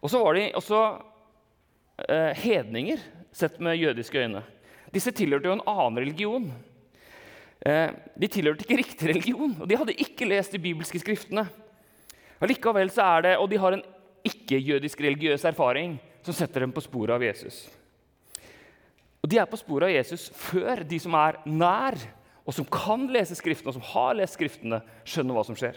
Og 0.00 0.12
så 0.12 0.20
var 0.22 0.38
de 0.38 0.46
også 0.56 0.78
eh, 2.06 2.32
hedninger, 2.38 3.02
sett 3.34 3.58
med 3.60 3.76
jødiske 3.76 4.22
øyne. 4.22 4.44
Disse 4.94 5.12
tilhørte 5.12 5.50
jo 5.50 5.58
en 5.58 5.66
annen 5.68 6.00
religion. 6.00 6.46
Eh, 7.66 7.90
de 8.14 8.28
tilhørte 8.30 8.62
ikke 8.62 8.78
riktig 8.78 9.08
religion, 9.10 9.56
og 9.58 9.66
de 9.68 9.78
hadde 9.78 9.96
ikke 9.98 10.28
lest 10.28 10.54
de 10.54 10.60
bibelske 10.62 11.00
skriftene. 11.02 11.48
Allikevel 12.38 12.90
så 12.94 13.02
er 13.16 13.22
det, 13.22 13.38
Og 13.38 13.50
de 13.50 13.58
har 13.58 13.72
en 13.72 13.82
ikke-jødisk 14.24 15.00
religiøs 15.00 15.44
erfaring 15.44 15.98
som 16.22 16.34
setter 16.34 16.60
dem 16.60 16.72
på 16.72 16.80
sporet 16.84 17.14
av 17.14 17.22
Jesus. 17.22 17.68
Og 19.22 19.28
De 19.28 19.38
er 19.38 19.46
på 19.46 19.58
sporet 19.58 19.88
av 19.88 19.94
Jesus 19.94 20.30
før 20.30 20.84
de 20.86 20.98
som 20.98 21.14
er 21.14 21.40
nær, 21.46 21.98
og 22.46 22.54
som 22.54 22.64
kan 22.64 23.08
lese 23.12 23.34
Skriftene, 23.34 23.68
og 23.68 23.74
som 23.74 23.82
har 23.82 24.14
lest 24.14 24.38
Skriftene, 24.38 24.80
skjønner 25.04 25.34
hva 25.34 25.44
som 25.44 25.56
skjer. 25.58 25.76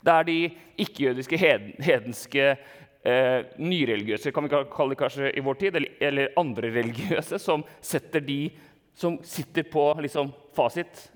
Det 0.00 0.12
er 0.12 0.24
de 0.24 0.36
ikke-jødiske, 0.78 1.38
hedenske, 1.80 2.56
eh, 3.04 3.40
nyreligiøse 3.58 4.32
kan 4.32 4.44
vi 4.44 4.52
kalle 4.52 4.94
det 4.94 4.98
kanskje 5.00 5.32
i 5.36 5.40
vår 5.40 5.54
tid, 5.54 5.76
eller, 5.76 5.96
eller 6.00 6.32
andre 6.36 6.70
religiøse, 6.70 7.38
som 7.38 7.64
setter 7.80 8.20
de 8.20 8.50
som 8.94 9.18
sitter 9.24 9.62
på 9.62 9.82
liksom, 10.02 10.32
fasit. 10.56 11.08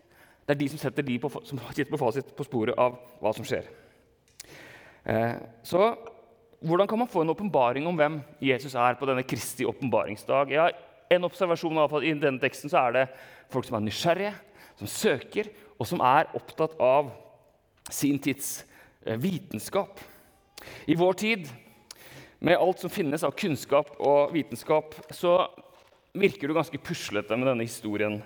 Det 0.44 0.54
er 0.54 0.60
de 0.60 0.68
som 0.72 0.80
setter 0.80 1.06
de 1.06 1.18
på, 1.20 1.30
som 1.46 1.60
sitter 1.70 1.90
på 1.92 2.00
fasit 2.00 2.34
på 2.36 2.46
sporet 2.46 2.78
av 2.80 2.98
hva 3.22 3.32
som 3.36 3.46
skjer. 3.46 3.68
Eh, 5.04 5.36
så 5.64 5.94
hvordan 6.64 6.88
kan 6.88 7.00
man 7.00 7.10
få 7.10 7.22
en 7.24 7.32
åpenbaring 7.34 7.86
om 7.88 7.96
hvem 7.96 8.20
Jesus 8.40 8.74
er 8.74 8.96
på 8.96 9.08
denne 9.08 9.24
Kristi 9.26 9.66
åpenbaringsdag? 9.68 10.52
Ja, 10.52 10.68
en 11.12 11.26
observasjon 11.28 11.80
i 12.02 12.14
denne 12.16 12.40
teksten 12.40 12.72
så 12.72 12.86
er 12.86 12.96
det 12.96 13.08
folk 13.52 13.66
som 13.68 13.76
er 13.78 13.84
nysgjerrige, 13.84 14.32
som 14.80 14.88
søker, 14.90 15.50
og 15.78 15.86
som 15.86 16.00
er 16.04 16.30
opptatt 16.34 16.72
av 16.82 17.10
sin 17.92 18.16
tids 18.22 18.62
Eh, 19.04 19.16
vitenskap. 19.16 20.00
I 20.84 20.94
vår 20.94 21.12
tid, 21.12 21.48
med 22.38 22.56
alt 22.56 22.80
som 22.80 22.90
finnes 22.90 23.24
av 23.24 23.34
kunnskap 23.36 23.90
og 24.00 24.32
vitenskap, 24.32 24.94
så 25.12 25.42
virker 26.16 26.48
du 26.48 26.56
ganske 26.56 26.80
puslete 26.80 27.36
med 27.36 27.50
denne 27.50 27.66
historien 27.66 28.22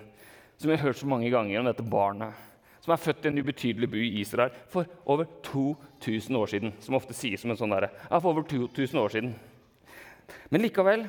som 0.59 0.67
vi 0.67 0.75
har 0.75 0.83
hørt 0.89 0.99
så 0.99 1.07
mange 1.07 1.31
ganger 1.31 1.61
om 1.61 1.69
dette 1.69 1.85
barnet 1.87 2.45
som 2.83 2.95
er 2.95 3.01
født 3.03 3.25
i 3.27 3.29
en 3.29 3.39
ubetydelig 3.43 3.89
by 3.91 4.01
i 4.01 4.21
Israel 4.23 4.55
for 4.71 4.87
over 5.05 5.27
2000 5.45 6.35
år 6.39 6.49
siden. 6.49 6.71
Som 6.81 6.97
ofte 6.97 7.13
sies 7.13 7.41
som 7.43 7.51
en 7.51 7.59
sånn 7.59 7.73
derre 7.73 7.91
ja, 7.91 8.17
for 8.17 8.31
over 8.31 8.47
2000 8.49 9.01
år 9.01 9.13
siden. 9.13 9.33
Men 10.49 10.63
likevel 10.63 11.05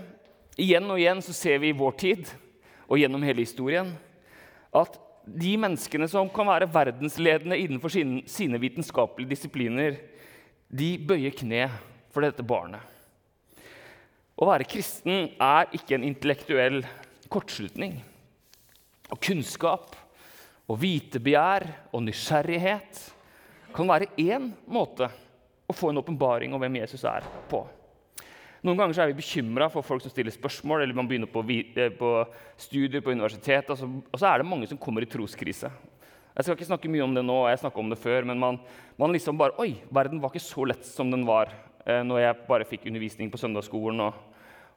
igjen 0.60 0.88
og 0.90 1.00
igjen 1.00 1.22
så 1.24 1.34
ser 1.36 1.60
vi 1.62 1.70
i 1.70 1.76
vår 1.76 1.96
tid 2.00 2.32
og 2.90 2.98
gjennom 3.00 3.24
hele 3.24 3.46
historien 3.46 3.94
at 4.76 4.98
de 5.24 5.54
menneskene 5.60 6.08
som 6.10 6.28
kan 6.32 6.48
være 6.48 6.68
verdensledende 6.72 7.58
innenfor 7.60 7.92
sine, 7.92 8.24
sine 8.26 8.58
vitenskapelige 8.60 9.30
disipliner, 9.30 9.98
de 10.68 10.94
bøyer 10.98 11.34
kne 11.36 11.68
for 12.10 12.24
dette 12.24 12.44
barnet. 12.46 12.82
Å 14.40 14.48
være 14.48 14.66
kristen 14.68 15.30
er 15.36 15.68
ikke 15.76 15.96
en 15.98 16.06
intellektuell 16.08 16.80
kortslutning. 17.30 18.00
Og 19.10 19.18
kunnskap 19.18 19.96
og 20.70 20.78
vitebegjær 20.78 21.66
og 21.90 22.04
nysgjerrighet 22.06 23.02
kan 23.74 23.90
være 23.90 24.10
én 24.18 24.50
måte 24.70 25.10
å 25.70 25.74
få 25.74 25.90
en 25.90 26.00
åpenbaring 26.02 26.54
om 26.54 26.62
hvem 26.62 26.80
Jesus 26.82 27.04
er 27.06 27.26
på. 27.50 27.62
Noen 28.66 28.76
ganger 28.76 28.98
er 29.00 29.08
vi 29.08 29.20
bekymra 29.22 29.70
for 29.72 29.86
folk 29.86 30.02
som 30.04 30.12
stiller 30.12 30.34
spørsmål, 30.34 30.82
eller 30.84 30.96
man 30.96 31.08
begynner 31.08 31.30
på, 31.30 31.40
eh, 31.48 31.88
på 31.88 32.10
studier 32.60 33.00
på 33.00 33.14
universitetet, 33.14 33.70
og 33.70 33.78
så, 33.78 33.86
og 33.88 34.18
så, 34.18 34.26
er 34.28 34.38
det 34.38 34.50
mange 34.50 34.68
som 34.68 34.78
kommer 34.78 35.02
i 35.02 35.08
troskrise. 35.08 35.70
Jeg 36.36 36.44
skal 36.44 36.56
ikke 36.56 36.68
snakke 36.68 36.90
mye 36.92 37.02
om 37.02 37.14
det 37.14 37.24
nå, 37.24 37.48
jeg 37.48 37.58
snakket 37.58 37.80
om 37.80 37.90
det 37.90 37.98
før, 37.98 38.24
men 38.28 38.38
man, 38.38 38.58
man 38.98 39.12
liksom 39.12 39.38
bare 39.38 39.56
Oi, 39.58 39.80
verden 39.90 40.20
var 40.20 40.30
ikke 40.30 40.44
så 40.44 40.66
lett 40.68 40.84
som 40.84 41.10
den 41.10 41.24
var 41.24 41.48
eh, 41.86 42.02
når 42.04 42.20
jeg 42.20 42.46
bare 42.48 42.68
fikk 42.68 42.86
undervisning 42.86 43.32
på 43.32 43.40
søndagsskolen 43.40 44.00
og, 44.04 44.14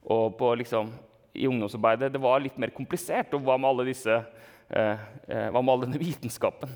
og 0.08 0.38
på, 0.40 0.56
liksom, 0.64 0.90
i 1.34 1.48
ungdomsarbeidet. 1.50 2.12
Det 2.14 2.22
var 2.22 2.42
litt 2.44 2.58
mer 2.62 2.74
komplisert. 2.76 3.34
Og 3.34 3.44
hva 3.46 3.58
med, 3.58 3.70
alle 3.70 3.88
disse, 3.90 4.18
eh, 4.70 5.06
eh, 5.28 5.48
hva 5.50 5.62
med 5.62 5.74
all 5.74 5.86
denne 5.86 6.02
vitenskapen? 6.02 6.72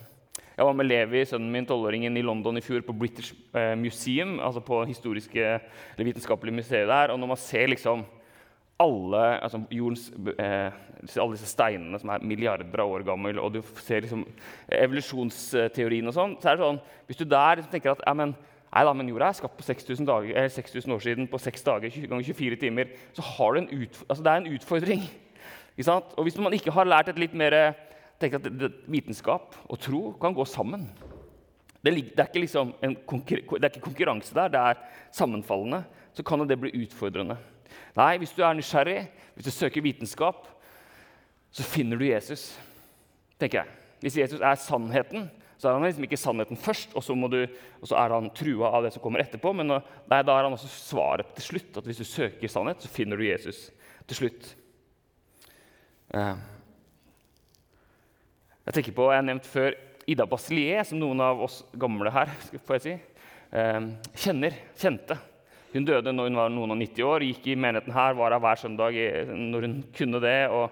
Jeg 0.58 0.66
var 0.66 0.74
med 0.74 0.88
Levi, 0.88 1.22
sønnen 1.30 1.52
min, 1.54 1.68
tolvåringen, 1.70 2.18
i 2.18 2.26
London 2.26 2.58
i 2.58 2.64
fjor 2.66 2.82
på 2.82 2.96
British 2.98 3.36
eh, 3.54 3.76
Museum, 3.78 4.40
altså 4.42 4.64
på 4.66 4.82
historiske 4.90 5.44
eller 5.46 6.08
vitenskapelige 6.08 6.58
museet 6.64 6.90
der. 6.90 7.14
Og 7.14 7.20
når 7.22 7.30
man 7.36 7.38
ser 7.38 7.70
liksom 7.70 8.06
alle, 8.82 9.24
altså 9.42 9.62
jordens, 9.74 10.10
eh, 10.40 10.74
alle 11.18 11.36
disse 11.36 11.50
steinene 11.50 12.00
som 12.02 12.10
er 12.14 12.26
milliarder 12.26 12.82
av 12.82 12.94
år 12.94 13.06
gamle, 13.06 13.36
og 13.42 13.54
du 13.54 13.62
ser 13.86 14.02
liksom 14.02 14.26
evolusjonsteorien 14.80 16.10
og 16.10 16.18
sånn, 16.18 16.36
så 16.42 16.50
er 16.50 16.58
det 16.58 16.66
sånn 16.66 16.82
Hvis 17.08 17.22
du 17.22 17.26
der 17.26 17.58
liksom 17.58 17.72
tenker 17.72 17.94
at 17.94 18.04
ja, 18.06 18.14
men, 18.18 18.34
nei 18.77 18.86
da, 18.86 18.93
men 18.93 19.10
jorda 19.10 19.31
er 19.31 19.38
skapt 19.39 19.57
på 19.57 19.65
6000, 19.65 20.05
dager, 20.05 20.50
6000 20.53 20.93
år 20.93 21.01
siden 21.01 21.27
på 21.31 21.39
6 21.41 21.65
dager 21.65 21.98
ganger 22.12 22.29
24 22.29 22.60
timer, 22.62 22.93
så 23.17 23.25
ut, 23.25 24.03
altså 24.05 24.22
det 24.22 24.31
er 24.31 24.38
en 24.43 24.53
utfordring. 24.53 25.07
Og 26.17 26.24
hvis 26.25 26.38
man 26.38 26.53
ikke 26.53 26.72
har 26.74 26.86
lært 26.86 27.10
et 27.10 27.19
litt 27.22 27.34
mer 27.38 27.53
tenker 28.22 28.41
at 28.41 28.81
vitenskap 28.89 29.55
og 29.69 29.79
tro 29.81 30.01
kan 30.22 30.34
gå 30.34 30.46
sammen. 30.46 30.88
Det, 31.84 31.93
er 31.93 32.39
liksom 32.39 32.74
det, 32.81 33.63
er 33.63 33.69
ikke 33.69 33.86
konkurranse 33.86 34.34
der, 34.36 34.50
det 34.51 34.60
er 34.60 34.81
sammenfallende. 35.13 35.84
Så 36.13 36.24
kan 36.25 36.41
det 36.50 36.60
bli 36.60 36.74
utfordrende. 36.81 37.38
Nei, 37.96 38.17
hvis 38.17 38.34
du 38.34 38.41
er 38.41 38.57
nysgjerrig, 38.57 39.07
hvis 39.36 39.46
du 39.46 39.51
søker 39.51 39.86
vitenskap, 39.86 40.48
så 41.51 41.63
finner 41.63 41.98
du 41.98 42.05
Jesus. 42.05 42.60
tenker 43.39 43.60
jeg. 43.60 43.67
Hvis 44.01 44.17
Jesus 44.17 44.41
er 44.41 44.55
sannheten, 44.55 45.29
så 45.58 45.70
er 45.70 45.78
han 45.78 45.86
liksom 45.88 46.06
ikke 46.06 46.20
sannheten 46.22 46.60
først, 46.62 46.92
og 46.94 47.02
så, 47.02 47.16
du, 47.32 47.40
og 47.82 47.90
så 47.90 47.98
er 47.98 48.14
han 48.14 48.30
trua 48.38 48.70
av 48.78 48.86
det 48.86 48.92
som 48.94 49.02
kommer 49.02 49.24
etterpå. 49.24 49.56
Men 49.58 49.74
nei, 49.74 50.20
da 50.22 50.36
er 50.36 50.46
han 50.46 50.54
også 50.54 50.70
svaret 50.70 51.32
til 51.38 51.48
slutt. 51.48 51.80
at 51.82 51.88
Hvis 51.90 52.04
du 52.04 52.06
søker 52.06 52.52
sannhet, 52.52 52.84
så 52.84 52.92
finner 52.94 53.18
du 53.18 53.26
Jesus 53.26 53.72
til 54.08 54.22
slutt. 54.22 54.52
Uh. 56.14 56.38
Jeg 58.68 58.76
tenker 58.78 58.96
på, 58.96 59.08
jeg 59.10 59.22
har 59.22 59.26
nevnt 59.26 59.48
før 59.48 59.76
Ida 60.08 60.28
Basilier, 60.30 60.86
som 60.88 61.00
noen 61.02 61.24
av 61.24 61.42
oss 61.48 61.62
gamle 61.80 62.12
her 62.14 62.32
får 62.68 62.78
jeg 62.78 62.84
si, 62.84 62.94
eh, 63.56 63.80
kjenner, 64.24 64.56
kjente. 64.80 65.18
Hun 65.74 65.88
døde 65.88 66.14
når 66.14 66.30
hun 66.30 66.40
var 66.40 66.52
noen 66.54 66.76
og 66.76 66.80
90 66.80 67.08
år, 67.08 67.26
gikk 67.28 67.50
i 67.52 67.58
menigheten 67.60 67.96
her, 67.96 68.16
var 68.16 68.36
her 68.36 68.44
hver 68.44 68.60
søndag 68.62 69.00
når 69.28 69.68
hun 69.68 69.76
kunne 69.96 70.22
det. 70.24 70.40
og 70.54 70.70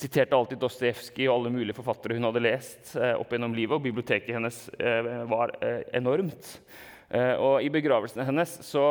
Siterte 0.00 0.36
alltid 0.36 0.60
Dostojevskij 0.62 1.28
og 1.28 1.34
alle 1.34 1.52
mulige 1.52 1.76
forfattere 1.76 2.16
hun 2.16 2.24
hadde 2.28 2.42
lest 2.44 2.94
eh, 2.96 3.12
opp 3.20 3.32
gjennom 3.34 3.54
livet. 3.56 3.76
og 3.76 3.84
Biblioteket 3.84 4.32
hennes 4.36 4.62
eh, 4.80 5.10
var 5.28 5.52
eh, 5.60 5.82
enormt. 6.00 6.54
Og 7.10 7.64
I 7.66 7.72
begravelsen 7.74 8.22
hennes 8.22 8.52
så, 8.62 8.84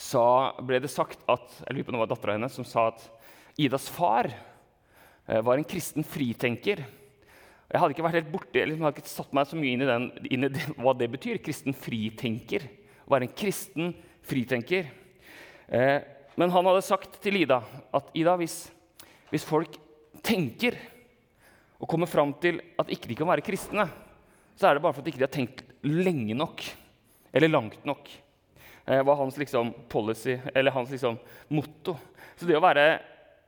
så, 0.00 0.22
ble 0.64 0.78
det 0.80 0.88
sagt 0.88 1.26
at 1.28 1.58
jeg 1.60 1.74
lurer 1.76 1.84
på 1.84 1.92
det 1.92 2.00
var 2.00 2.08
dattera 2.08 2.36
hennes 2.38 2.54
som 2.56 2.64
sa 2.64 2.86
at 2.88 3.02
Idas 3.60 3.90
far 3.92 4.30
var 5.28 5.60
en 5.60 5.66
kristen 5.68 6.06
fritenker 6.08 6.80
jeg 7.68 7.82
hadde 7.82 7.92
ikke 7.92 8.04
vært 8.06 8.16
helt 8.16 8.30
borte, 8.32 8.60
eller 8.62 8.80
hadde 8.80 9.02
ikke 9.02 9.10
satt 9.10 9.34
meg 9.36 9.48
så 9.48 9.56
mye 9.60 9.74
inn 9.74 9.82
i, 9.84 9.88
den, 9.88 10.04
inn 10.32 10.46
i 10.46 10.48
det, 10.52 10.62
hva 10.80 10.94
det 10.96 11.10
betyr. 11.12 11.40
Kristen 11.44 11.74
fritenker. 11.76 12.64
Å 13.04 13.12
være 13.12 13.28
en 13.28 13.34
kristen 13.36 13.90
fritenker. 14.24 14.88
Eh, 15.68 15.98
men 16.40 16.54
han 16.54 16.70
hadde 16.70 16.86
sagt 16.86 17.18
til 17.20 17.42
Ida 17.42 17.60
at 17.92 18.08
Ida, 18.16 18.38
hvis, 18.40 18.56
hvis 19.28 19.44
folk 19.44 19.76
tenker 20.24 20.76
og 21.78 21.88
kommer 21.90 22.10
fram 22.10 22.32
til 22.42 22.60
at 22.78 22.90
ikke 22.90 23.10
de 23.10 23.16
kan 23.18 23.28
være 23.30 23.44
kristne, 23.46 23.86
så 24.58 24.68
er 24.68 24.76
det 24.76 24.82
bare 24.82 24.96
fordi 24.96 25.12
de 25.12 25.16
ikke 25.18 25.28
har 25.28 25.36
tenkt 25.36 25.62
lenge 25.86 26.34
nok 26.34 26.64
eller 27.32 27.52
langt 27.52 27.84
nok. 27.86 28.08
Det 28.88 29.02
var 29.04 29.18
hans 29.20 29.36
liksom, 29.36 29.74
policy, 29.88 30.38
eller 30.54 30.72
hans 30.72 30.90
liksom, 30.90 31.18
motto. 31.52 31.94
Så 32.36 32.48
det 32.48 32.56
å 32.56 32.64
være 32.64 32.86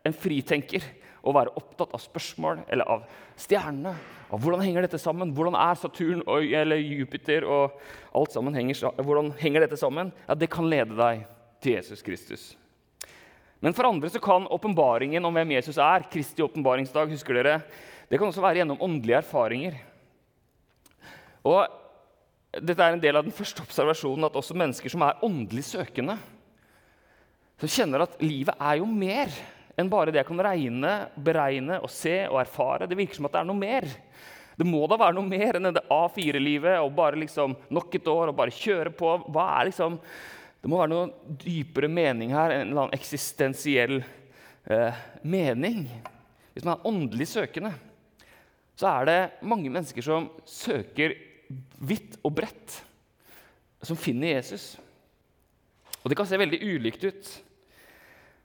en 0.05 0.17
fritenker 0.17 0.85
og 1.21 1.37
være 1.37 1.53
opptatt 1.57 1.95
av 1.97 2.03
spørsmål 2.03 2.63
eller 2.71 2.89
av 2.89 3.05
stjernene. 3.41 3.95
Av 4.31 4.41
hvordan 4.41 4.63
henger 4.63 4.87
dette 4.87 5.01
sammen? 5.01 5.33
Hvordan 5.37 5.57
er 5.59 5.81
Saturn 5.81 6.23
og, 6.27 6.45
eller 6.45 6.81
Jupiter 6.81 7.45
og 7.49 7.81
alt 8.17 8.37
sammen 8.37 8.57
henger, 8.57 8.85
hvordan 9.01 9.33
henger 9.41 9.67
dette 9.67 9.81
sammen? 9.81 10.13
Ja, 10.29 10.37
Det 10.37 10.51
kan 10.53 10.69
lede 10.71 10.97
deg 10.97 11.27
til 11.61 11.77
Jesus 11.77 12.05
Kristus. 12.05 12.51
Men 13.61 13.77
for 13.77 13.91
andre 13.91 14.09
så 14.09 14.21
kan 14.23 14.49
åpenbaringen 14.49 15.25
om 15.25 15.37
hvem 15.37 15.53
Jesus 15.59 15.77
er, 15.77 16.07
Kristi 16.13 16.45
åpenbaringsdag, 16.45 17.13
husker 17.13 17.37
dere, 17.37 17.61
det 18.09 18.19
kan 18.19 18.31
også 18.31 18.43
være 18.43 18.63
gjennom 18.63 18.81
åndelige 18.83 19.21
erfaringer. 19.21 19.77
Og 21.47 21.69
dette 22.57 22.83
er 22.83 22.97
en 22.97 23.03
del 23.03 23.21
av 23.21 23.27
den 23.27 23.35
første 23.37 23.63
observasjonen 23.63 24.27
at 24.27 24.37
også 24.41 24.57
mennesker 24.59 24.93
som 24.93 25.05
er 25.07 25.21
åndelig 25.27 25.69
søkende, 25.69 26.17
som 27.61 27.71
kjenner 27.71 28.07
at 28.07 28.17
livet 28.25 28.57
er 28.57 28.81
jo 28.81 28.89
mer 28.89 29.31
enn 29.79 29.91
bare 29.93 30.13
det 30.13 30.23
jeg 30.23 30.29
kan 30.29 30.43
regne, 30.45 30.95
beregne 31.21 31.79
og 31.85 31.93
se 31.93 32.17
og 32.27 32.41
erfare. 32.41 32.89
Det 32.89 32.99
virker 32.99 33.21
som 33.21 33.29
at 33.29 33.37
det 33.37 33.43
er 33.43 33.49
noe 33.49 33.61
mer. 33.61 33.87
Det 34.57 34.67
må 34.69 34.83
da 34.89 34.99
være 35.01 35.17
noe 35.17 35.29
mer 35.29 35.57
enn 35.57 35.71
det 35.73 35.87
A4-livet 35.93 36.81
og 36.83 36.93
bare 36.97 37.21
liksom 37.21 37.55
nok 37.73 37.95
et 37.97 38.11
år 38.13 38.33
og 38.33 38.37
bare 38.41 38.57
kjøre 38.57 38.93
på. 38.97 39.15
Hva 39.29 39.47
er 39.61 39.71
liksom... 39.71 40.01
Det 40.61 40.69
må 40.69 40.81
være 40.81 40.93
noe 40.93 41.37
dypere 41.41 41.89
mening 41.89 42.35
her, 42.37 42.53
en 42.53 42.67
eller 42.67 42.83
annen 42.85 42.97
eksistensiell 42.97 44.01
eh, 44.01 45.01
mening. 45.25 45.87
Hvis 46.53 46.67
man 46.67 46.77
er 46.77 46.87
åndelig 46.91 47.31
søkende, 47.33 47.73
så 48.77 48.91
er 48.93 49.09
det 49.09 49.19
mange 49.49 49.73
mennesker 49.73 50.05
som 50.05 50.29
søker 50.49 51.17
vidt 51.81 52.19
og 52.25 52.35
bredt, 52.37 52.77
som 53.85 53.97
finner 53.97 54.37
Jesus. 54.37 54.75
Og 56.03 56.13
det 56.13 56.17
kan 56.21 56.29
se 56.29 56.41
veldig 56.41 56.61
ulikt 56.61 57.09
ut. 57.09 57.33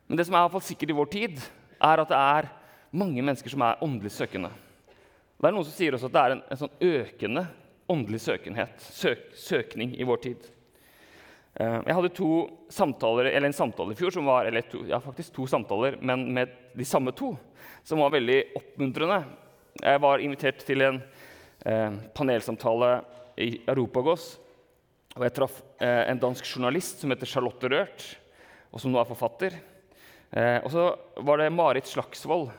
Men 0.08 0.20
det 0.20 0.28
som 0.28 0.38
er 0.40 0.60
sikkert 0.64 0.92
i 0.92 0.98
vår 0.98 1.12
tid, 1.12 1.44
er 1.84 2.00
at 2.00 2.12
det 2.12 2.20
er 2.20 2.50
mange 2.96 3.22
mennesker 3.22 3.52
som 3.52 3.64
er 3.66 3.84
åndelig 3.84 4.14
søkende. 4.16 4.52
Det 5.36 5.50
er 5.50 5.56
noen 5.56 5.68
som 5.68 5.76
sier 5.76 5.96
også 5.96 6.08
at 6.08 6.16
det 6.16 6.24
er 6.24 6.36
en, 6.36 6.44
en 6.48 6.60
sånn 6.64 6.76
økende 6.80 7.48
åndelig 7.92 8.22
søkenhet, 8.24 8.80
søk, 8.82 9.28
søkning 9.38 9.94
i 10.00 10.08
vår 10.08 10.22
tid. 10.24 10.48
Eh, 11.56 11.80
jeg 11.88 11.96
hadde 11.96 12.14
to 12.18 12.30
samtaler, 12.74 13.30
eller 13.32 13.48
en 13.48 13.56
samtale 13.56 13.96
i 13.96 14.00
fjor, 14.00 14.12
som 14.12 14.28
var, 14.28 14.48
eller 14.50 14.66
to, 14.68 14.84
ja, 14.90 15.00
faktisk 15.04 15.38
to 15.38 15.48
samtaler, 15.48 15.96
men 16.04 16.28
med 16.36 16.56
de 16.76 16.88
samme 16.88 17.14
to, 17.16 17.32
som 17.84 18.02
var 18.04 18.12
veldig 18.16 18.40
oppmuntrende. 18.60 19.22
Jeg 19.80 20.02
var 20.04 20.24
invitert 20.24 20.66
til 20.68 20.84
en 20.84 21.00
eh, 21.66 22.02
panelsamtale 22.16 22.98
i 23.40 23.54
Europagos. 23.68 24.36
Og 25.16 25.24
jeg 25.24 25.36
traff 25.38 25.62
eh, 25.80 26.04
en 26.12 26.20
dansk 26.20 26.48
journalist 26.50 27.00
som 27.00 27.14
heter 27.14 27.30
Charlotte 27.30 27.72
Rørt, 27.72 28.04
og 28.76 28.82
som 28.84 28.92
nå 28.92 29.00
er 29.00 29.08
forfatter. 29.08 29.56
Eh, 30.36 30.60
og 30.60 30.68
så 30.74 30.90
var 31.24 31.40
det 31.40 31.54
Marit 31.56 31.88
Slagsvold, 31.88 32.50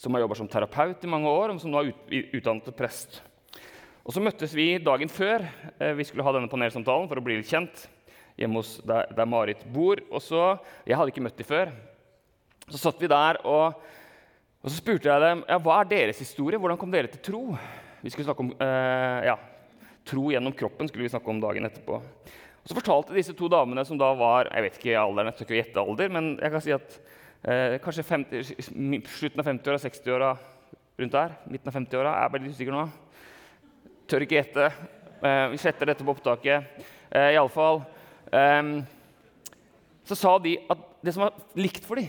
som 0.00 0.16
har 0.16 0.24
jobba 0.24 0.38
som 0.38 0.48
terapeut 0.48 1.04
i 1.04 1.10
mange 1.12 1.28
år, 1.28 1.52
og 1.52 1.60
som 1.60 1.72
nå 1.72 1.82
er 1.82 1.92
ut, 1.92 2.14
utdannet 2.38 2.72
prest. 2.78 3.20
Og 4.02 4.16
Så 4.16 4.22
møttes 4.24 4.54
vi 4.56 4.80
dagen 4.82 5.12
før 5.12 5.44
eh, 5.76 5.92
vi 5.98 6.06
skulle 6.08 6.24
ha 6.26 6.32
denne 6.34 6.50
panelsamtalen 6.50 7.10
for 7.10 7.20
å 7.20 7.24
bli 7.24 7.36
litt 7.38 7.52
kjent. 7.52 7.84
Hjemme 8.42 8.60
hos 8.60 8.76
der, 8.86 9.08
der 9.14 9.28
Marit 9.28 9.62
bor. 9.72 10.02
Og 10.10 10.22
så, 10.22 10.56
Jeg 10.86 10.98
hadde 10.98 11.14
ikke 11.14 11.24
møtt 11.24 11.38
dem 11.38 11.48
før. 11.48 11.72
Så 12.68 12.80
satt 12.82 13.00
vi 13.02 13.10
der, 13.10 13.40
og, 13.46 13.80
og 14.62 14.70
så 14.70 14.76
spurte 14.76 15.10
jeg 15.10 15.22
dem 15.24 15.42
ja, 15.48 15.58
hva 15.62 15.80
er 15.80 15.90
deres 15.90 16.20
historie. 16.22 16.60
Hvordan 16.60 16.78
kom 16.80 16.92
dere 16.92 17.10
til 17.10 17.24
tro? 17.26 17.42
Vi 18.02 18.10
skulle 18.10 18.26
snakke 18.26 18.44
om 18.44 18.52
eh, 18.54 19.26
ja, 19.30 19.36
tro 20.08 20.30
gjennom 20.32 20.54
kroppen. 20.58 20.88
skulle 20.88 21.06
vi 21.06 21.12
snakke 21.12 21.30
om 21.30 21.42
dagen 21.42 21.66
etterpå. 21.68 21.98
Og 22.62 22.70
så 22.70 22.78
fortalte 22.78 23.16
disse 23.16 23.34
to 23.34 23.48
damene, 23.50 23.84
som 23.86 23.98
da 23.98 24.12
var 24.14 24.50
jeg 24.52 24.66
vet 24.66 24.78
ikke 24.78 24.98
alderen, 24.98 25.32
jeg 25.32 25.38
tør 25.38 25.48
ikke 25.48 25.58
gjette 25.58 25.82
alder, 25.82 26.12
men 26.14 26.28
jeg 26.38 26.54
kan 26.54 26.62
si 26.62 26.74
at 26.76 26.98
eh, 27.42 27.78
kanskje 27.82 28.06
50, 28.06 28.52
slutten 29.18 29.42
av 29.42 29.48
50-åra, 29.50 29.80
60-åra, 29.82 30.32
rundt 31.02 31.16
der. 31.16 31.34
Midten 31.50 31.70
av 31.70 31.78
50-åra. 31.78 32.12
Jeg 32.14 32.28
er 32.28 32.34
veldig 32.36 32.52
usikker 32.52 32.76
nå. 32.76 32.84
Tør 34.10 34.26
ikke 34.26 34.38
gjette. 34.38 34.68
Eh, 35.22 35.46
vi 35.54 35.60
sletter 35.62 35.90
dette 35.90 36.06
på 36.06 36.14
opptaket. 36.14 36.86
Eh, 37.10 37.32
Iallfall 37.34 37.82
Så 40.08 40.16
sa 40.16 40.30
de 40.40 40.56
at 40.72 40.84
det 41.04 41.12
som 41.12 41.26
var 41.26 41.58
likt 41.58 41.84
for 41.84 42.00
dem, 42.00 42.08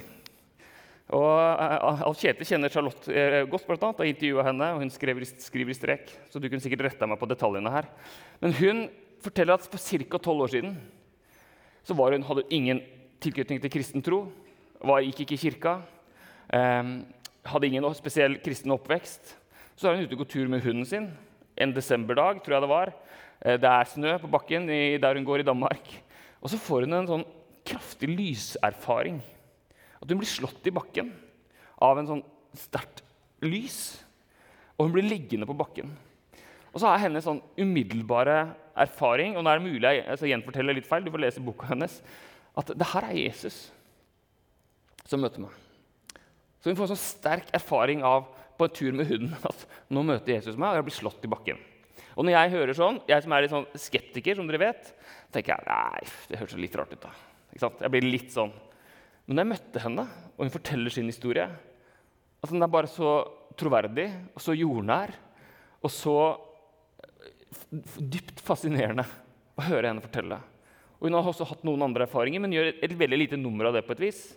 Og 1.14 1.28
uh, 1.28 2.02
Alf 2.08 2.22
Kjetil 2.22 2.48
kjenner 2.48 2.72
Charlotte 2.72 3.12
uh, 3.12 3.44
godt, 3.52 3.66
blant 3.68 3.84
annet, 3.86 4.02
og 4.02 4.10
intervjua 4.10 4.46
henne. 4.48 4.70
og 4.74 4.82
Hun 4.82 4.92
skriver, 4.94 5.26
skriver, 5.44 5.74
i 5.74 5.78
strek, 5.78 6.14
så 6.32 6.40
du 6.40 6.48
kunne 6.48 6.64
sikkert 6.64 6.88
retta 6.88 7.10
meg 7.10 7.20
på 7.22 7.30
detaljene 7.30 7.74
her. 7.74 7.90
Men 8.42 8.56
hun 8.58 8.86
forteller 9.24 9.60
at 9.60 9.68
for 9.68 9.78
ca. 9.78 10.18
12 10.18 10.46
år 10.46 10.54
siden 10.56 10.78
så 11.84 11.96
hun, 11.98 12.24
hadde 12.24 12.46
hun 12.46 12.56
ingen 12.56 12.80
tilknytning 13.20 13.60
til 13.60 13.72
kristen 13.72 14.04
tro. 14.04 14.22
Var, 14.80 15.04
gikk 15.04 15.26
ikke 15.26 15.36
i 15.36 15.42
kirka. 15.42 15.74
Um, 16.48 16.94
hadde 17.44 17.68
ingen 17.68 17.88
spesiell 17.98 18.38
kristen 18.44 18.72
oppvekst. 18.72 19.36
Så 19.76 19.90
er 19.90 19.98
hun 19.98 20.08
ute 20.08 20.16
og 20.16 20.24
går 20.24 20.32
tur 20.32 20.48
med 20.48 20.64
hunden 20.64 20.88
sin 20.88 21.12
en 21.60 21.74
desemberdag, 21.76 22.40
tror 22.42 22.56
jeg 22.56 22.64
det 22.64 22.72
var. 22.72 22.94
Uh, 23.44 23.58
det 23.60 23.70
er 23.70 23.92
snø 23.92 24.16
på 24.24 24.32
bakken 24.32 24.70
i, 24.72 24.98
der 24.98 25.20
hun 25.20 25.28
går 25.28 25.44
i 25.44 25.48
Danmark. 25.52 25.92
Og 26.44 26.52
så 26.52 26.60
får 26.60 26.86
hun 26.86 26.98
en 26.98 27.10
sånn 27.10 27.28
kraftig 27.64 28.10
lyserfaring. 28.12 29.22
At 30.04 30.10
hun 30.12 30.20
blir 30.20 30.30
slått 30.30 30.68
i 30.68 30.76
bakken 30.76 31.14
av 31.84 32.00
en 32.00 32.10
sånn 32.10 32.26
sterkt 32.60 33.02
lys. 33.44 34.04
Og 34.76 34.88
hun 34.88 34.98
blir 34.98 35.08
liggende 35.08 35.48
på 35.48 35.56
bakken. 35.58 35.94
Og 36.74 36.82
så 36.82 36.90
er 36.90 37.06
hennes 37.06 37.26
sånn 37.26 37.42
umiddelbare 37.56 38.38
erfaring 38.84 39.38
og 39.38 39.46
nå 39.46 39.52
er 39.52 39.60
det 39.60 39.68
mulig 39.68 39.90
jeg 39.90 40.06
altså, 40.10 40.30
gjenforteller 40.30 40.78
litt 40.78 40.88
feil, 40.90 41.06
du 41.06 41.12
får 41.14 41.22
lese 41.22 41.44
boka 41.46 41.68
hennes, 41.70 42.00
at 42.58 42.72
det 42.74 42.88
her 42.90 43.06
er 43.06 43.20
Jesus 43.20 43.58
som 45.06 45.22
møter 45.22 45.44
meg. 45.44 45.54
Så 46.62 46.72
hun 46.72 46.80
får 46.80 46.88
en 46.88 46.94
sånn 46.96 47.04
sterk 47.04 47.52
erfaring 47.54 48.02
av 48.08 48.26
på 48.58 48.66
en 48.66 48.74
tur 48.74 48.96
med 48.98 49.10
hunden 49.10 49.36
at 49.50 49.68
nå 49.94 50.04
møter 50.06 50.36
Jesus 50.36 50.58
meg, 50.58 50.72
og 50.72 50.80
jeg 50.80 50.88
blir 50.88 50.98
slått 50.98 51.28
i 51.28 51.32
bakken. 51.32 51.62
Og 52.14 52.26
når 52.26 52.36
jeg 52.36 52.54
hører 52.54 52.78
sånn, 52.78 53.00
jeg 53.10 53.26
som 53.26 53.34
er 53.34 53.46
litt 53.46 53.54
sånn 53.54 53.68
skeptiker, 53.80 54.38
som 54.38 54.50
dere 54.50 54.62
vet, 54.62 54.92
tenker 55.34 55.56
jeg 55.56 55.68
nei, 55.68 56.04
det 56.30 56.40
høres 56.42 56.60
litt 56.62 56.78
rart 56.78 56.94
ut. 56.94 57.02
da. 57.06 57.14
Ikke 57.54 57.66
sant? 57.66 57.82
Jeg 57.82 57.94
blir 57.94 58.06
litt 58.08 58.34
sånn. 58.34 58.54
Men 59.26 59.38
da 59.38 59.46
jeg 59.46 59.52
møtte 59.54 59.84
henne, 59.84 60.08
og 60.36 60.46
hun 60.46 60.54
forteller 60.54 60.94
sin 60.94 61.10
historie 61.10 61.48
at 62.44 62.52
Den 62.52 62.66
er 62.66 62.68
bare 62.68 62.90
så 62.92 63.22
troverdig 63.56 64.10
og 64.36 64.42
så 64.44 64.52
jordnær 64.58 65.14
og 65.84 65.92
så 65.92 66.16
dypt 67.72 68.42
fascinerende 68.44 69.06
å 69.56 69.64
høre 69.68 69.90
henne 69.92 70.04
fortelle. 70.04 70.40
Og 71.00 71.08
Hun 71.08 71.18
har 71.18 71.30
også 71.30 71.48
hatt 71.48 71.66
noen 71.68 71.84
andre 71.86 72.08
erfaringer, 72.08 72.42
men 72.44 72.56
gjør 72.56 72.72
et 72.84 72.96
veldig 73.00 73.20
lite 73.20 73.40
nummer 73.40 73.70
av 73.70 73.78
det. 73.78 73.86
på 73.88 73.94
et 73.96 74.04
vis. 74.08 74.36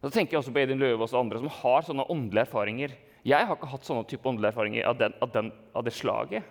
Da 0.00 0.08
tenker 0.08 0.32
jeg 0.34 0.40
også 0.40 0.52
på 0.52 0.62
Edin 0.62 0.80
Løvaas 0.80 1.12
og 1.12 1.20
andre 1.26 1.42
som 1.42 1.52
har 1.60 1.84
sånne 1.84 2.06
åndelige 2.08 2.46
erfaringer. 2.46 2.94
Jeg 3.28 3.46
har 3.46 3.56
ikke 3.56 3.68
hatt 3.68 3.84
sånne 3.84 4.06
type 4.08 4.24
åndelige 4.28 4.54
erfaringer 4.54 4.86
av, 4.88 4.96
den, 4.96 5.12
av, 5.20 5.32
den, 5.34 5.50
av, 5.76 5.84
det 5.84 5.92
slaget. 5.92 6.42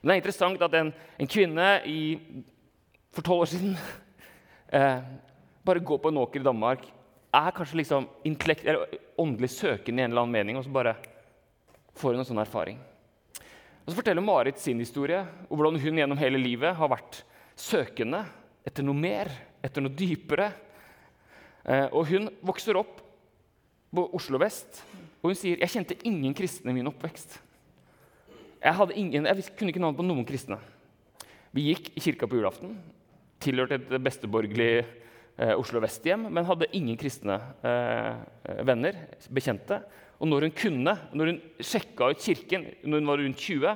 Men 0.00 0.08
det 0.08 0.14
er 0.14 0.22
interessant 0.22 0.62
at 0.64 0.76
en, 0.78 0.92
en 1.20 1.30
kvinne 1.30 1.66
i, 1.88 2.00
for 3.12 3.26
tolv 3.26 3.44
år 3.44 3.50
siden 3.52 3.74
eh, 4.76 5.02
bare 5.64 5.84
går 5.84 6.00
på 6.00 6.12
en 6.12 6.22
åker 6.22 6.40
i 6.40 6.46
Danmark, 6.46 6.86
er 7.30 7.54
kanskje 7.54 7.78
liksom 7.78 8.08
åndelig 9.20 9.50
søkende 9.54 10.00
i 10.00 10.04
en 10.04 10.10
eller 10.10 10.24
annen 10.24 10.34
mening, 10.34 10.58
og 10.58 10.64
så 10.64 10.72
bare 10.74 10.96
får 11.98 12.14
hun 12.14 12.22
en 12.22 12.30
sånn 12.30 12.42
erfaring. 12.42 12.80
Og 13.84 13.92
Så 13.92 13.98
forteller 13.98 14.24
Marit 14.24 14.58
sin 14.62 14.80
historie 14.82 15.20
og 15.48 15.56
hvordan 15.56 15.78
hun 15.82 16.00
gjennom 16.00 16.18
hele 16.20 16.40
livet 16.40 16.76
har 16.76 16.90
vært 16.90 17.22
søkende 17.58 18.24
etter 18.66 18.84
noe 18.86 18.96
mer, 18.96 19.30
etter 19.62 19.84
noe 19.84 19.94
dypere. 19.94 20.50
Eh, 21.64 21.86
og 21.92 22.08
Hun 22.08 22.28
vokser 22.46 22.78
opp 22.80 23.00
på 23.90 24.04
Oslo 24.16 24.38
vest, 24.38 24.82
og 25.20 25.32
hun 25.32 25.38
sier 25.38 25.58
jeg 25.58 25.72
kjente 25.72 25.96
ingen 26.06 26.34
kristne 26.36 26.70
i 26.70 26.76
min 26.76 26.88
oppvekst. 26.88 27.40
Jeg, 28.60 28.90
ingen, 29.00 29.24
jeg 29.24 29.52
kunne 29.56 29.72
ikke 29.72 29.80
navnet 29.80 29.96
på 30.02 30.04
noen 30.04 30.26
kristne. 30.28 30.58
Vi 31.56 31.70
gikk 31.70 31.94
i 31.96 32.02
kirka 32.04 32.26
på 32.28 32.36
julaften, 32.36 32.74
tilhørte 33.40 33.78
et 33.78 34.02
besteborgerlig 34.04 34.72
eh, 34.82 35.54
Oslo 35.54 35.80
vest-hjem, 35.80 36.26
men 36.28 36.44
hadde 36.44 36.68
ingen 36.76 36.98
kristne 37.00 37.38
eh, 37.64 38.60
venner, 38.68 38.98
bekjente. 39.32 39.80
Og 40.20 40.28
når 40.28 40.46
hun 40.46 40.52
kunne, 40.60 40.94
når 41.16 41.30
hun 41.32 41.38
sjekka 41.64 42.10
ut 42.12 42.20
kirken 42.20 42.66
når 42.84 43.00
hun 43.00 43.08
var 43.08 43.22
rundt 43.22 43.46
20, 43.46 43.72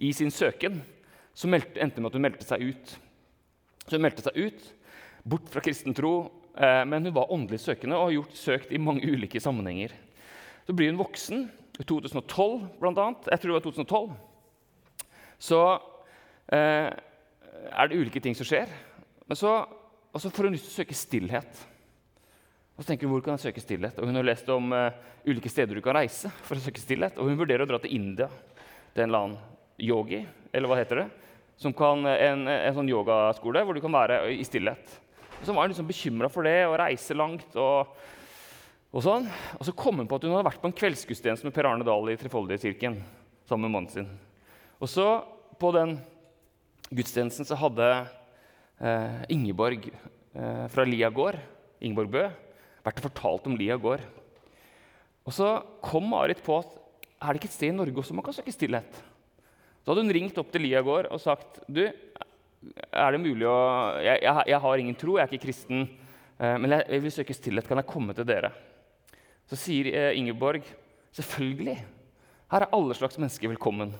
i 0.00 0.10
sin 0.16 0.32
søken, 0.32 0.78
så 1.36 1.48
meldte, 1.48 1.80
endte 1.80 1.96
det 1.96 2.04
med 2.04 2.10
at 2.10 2.18
hun 2.18 2.24
meldte 2.26 2.48
seg 2.48 2.66
ut. 2.68 2.92
Så 3.86 3.96
hun 3.96 4.04
meldte 4.04 4.24
seg 4.26 4.36
ut, 4.36 4.68
bort 5.24 5.48
fra 5.52 5.64
kristen 5.64 5.96
tro, 5.96 6.12
eh, 6.60 6.82
men 6.84 7.08
hun 7.08 7.16
var 7.16 7.32
åndelig 7.32 7.62
søkende 7.64 7.96
og 7.96 8.10
har 8.10 8.18
gjort, 8.18 8.36
søkt 8.36 8.76
i 8.76 8.80
mange 8.84 9.08
ulike 9.08 9.40
sammenhenger. 9.40 9.96
Så 10.68 10.76
blir 10.76 10.92
hun 10.92 11.00
voksen, 11.00 11.48
2012 11.88 12.66
bl.a. 12.80 13.06
Jeg 13.30 13.40
tror 13.40 13.50
det 13.50 13.56
var 13.56 13.64
2012. 13.64 14.10
Så 15.40 15.60
eh, 16.52 16.88
er 17.70 17.88
det 17.88 18.00
ulike 18.00 18.20
ting 18.20 18.36
som 18.36 18.48
skjer. 18.48 18.70
Men 19.28 19.38
så, 19.38 19.54
og 20.10 20.22
så 20.22 20.32
får 20.32 20.48
hun 20.48 20.56
lyst 20.56 20.68
til 20.68 20.74
å 20.74 20.78
søke 20.82 20.98
stillhet. 20.98 21.62
Og 22.74 22.84
så 22.84 22.90
tenker 22.90 23.06
hun, 23.06 23.14
hvor 23.14 23.24
kan 23.24 23.36
jeg 23.36 23.50
søke 23.50 23.62
stillhet? 23.62 23.98
Og 24.00 24.08
Hun 24.08 24.16
har 24.16 24.24
lest 24.24 24.48
om 24.52 24.72
uh, 24.72 24.88
ulike 25.28 25.52
steder 25.52 25.76
du 25.76 25.82
kan 25.84 25.98
reise 25.98 26.30
for 26.46 26.56
å 26.56 26.64
søke 26.64 26.80
stillhet. 26.80 27.18
Og 27.20 27.28
hun 27.28 27.40
vurderer 27.40 27.66
å 27.66 27.68
dra 27.68 27.80
til 27.82 27.92
India, 27.92 28.30
til 28.94 29.04
en 29.04 29.10
eller 29.10 29.26
annen 29.26 29.38
yogi, 29.80 30.22
eller 30.52 30.70
hva 30.70 30.78
heter 30.80 31.02
det? 31.02 31.08
Som 31.60 31.74
kan, 31.76 32.06
en, 32.08 32.46
en 32.48 32.76
sånn 32.76 32.88
yogaskole 32.88 33.62
hvor 33.68 33.76
du 33.76 33.82
kan 33.84 33.92
være 33.92 34.22
i 34.32 34.44
stillhet. 34.48 34.96
Og 35.40 35.44
så 35.44 35.52
var 35.52 35.68
hun 35.68 35.74
liksom 35.74 35.88
bekymra 35.88 36.32
for 36.32 36.48
det, 36.48 36.56
å 36.68 36.78
reise 36.80 37.16
langt. 37.16 37.52
og, 37.60 37.92
og 38.90 39.04
sånn. 39.04 39.26
Og 39.58 39.66
så 39.66 39.74
kom 39.76 40.00
hun 40.00 40.08
på 40.10 40.18
at 40.18 40.26
hun 40.26 40.34
hadde 40.34 40.48
vært 40.48 40.62
på 40.62 40.70
en 40.70 40.76
kveldsgudstjeneste 40.76 41.46
med 41.46 41.54
Per 41.54 41.68
Arne 41.70 41.86
Dahl 41.86 42.10
i 42.10 42.18
Trefoldighetskirken 42.20 42.98
sammen 43.48 43.68
med 43.68 43.74
mannen 43.76 43.92
sin. 43.92 44.08
Og 44.80 44.90
så 44.90 45.06
på 45.60 45.70
den 45.76 45.98
gudstjenesten 46.90 47.46
så 47.46 47.58
hadde 47.60 47.88
eh, 48.80 49.20
Ingeborg 49.34 49.90
eh, 49.90 50.66
fra 50.72 50.86
Lia 50.88 51.10
gård, 51.14 51.38
Ingeborg 51.80 52.10
Bø, 52.14 52.24
vært 52.86 53.00
og 53.02 53.06
fortalt 53.10 53.46
om 53.50 53.56
Lia 53.60 53.76
gård. 53.80 54.02
Og 55.28 55.36
så 55.36 55.52
kom 55.84 56.08
Marit 56.10 56.40
på 56.42 56.58
at 56.58 56.76
er 57.20 57.34
det 57.34 57.42
ikke 57.42 57.50
et 57.50 57.58
sted 57.58 57.74
i 57.74 57.76
Norge 57.76 58.00
også 58.00 58.16
man 58.16 58.24
kan 58.24 58.34
søke 58.34 58.54
stillhet. 58.54 59.02
Så 59.84 59.92
hadde 59.92 60.06
hun 60.06 60.14
ringt 60.16 60.38
opp 60.40 60.50
til 60.52 60.64
Lia 60.64 60.80
gård 60.84 61.10
og 61.12 61.20
sagt 61.22 61.60
du, 61.68 61.84
er 61.84 63.14
det 63.14 63.20
mulig 63.20 63.46
å, 63.48 63.60
jeg, 64.02 64.18
jeg, 64.24 64.48
jeg, 64.52 64.60
har 64.64 64.82
ingen 64.82 64.98
tro, 64.98 65.16
jeg 65.16 65.24
er 65.24 65.30
ikke 65.30 65.46
kristen, 65.46 65.86
eh, 66.40 66.56
men 66.60 66.74
jeg, 66.76 67.04
vil 67.04 67.14
søke 67.14 67.36
stillhet. 67.36 67.68
Kan 67.68 67.80
jeg 67.80 67.88
komme 67.88 68.16
til 68.16 68.28
dere? 68.28 68.52
Så 69.50 69.58
sier 69.58 69.90
eh, 69.90 70.12
Ingeborg 70.18 70.62
selvfølgelig. 71.16 71.80
Her 72.50 72.64
er 72.64 72.74
alle 72.76 72.94
slags 72.94 73.18
mennesker 73.18 73.50
velkommen. 73.50 73.92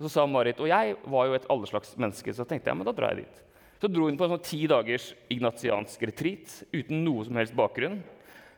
Og 0.00 0.06
så 0.06 0.14
sa 0.14 0.24
Marit, 0.24 0.60
og 0.60 0.70
jeg 0.70 0.96
var 1.12 1.28
jo 1.28 1.36
et 1.36 1.48
alle 1.52 1.68
slags 1.68 1.92
menneske, 2.00 2.32
så 2.32 2.46
tenkte 2.48 2.72
jeg 2.72 2.78
men 2.80 2.88
da 2.88 2.94
drar 2.96 3.12
jeg 3.12 3.26
dit. 3.26 3.42
Så 3.80 3.88
dro 3.92 4.06
hun 4.08 4.16
på 4.16 4.24
en 4.24 4.34
sånn 4.34 4.44
ti 4.44 4.62
dagers 4.68 5.10
ignatiansk 5.32 6.02
retreat 6.08 6.54
uten 6.72 7.04
noe 7.04 7.26
som 7.28 7.36
helst 7.36 7.56
bakgrunn. 7.56 7.98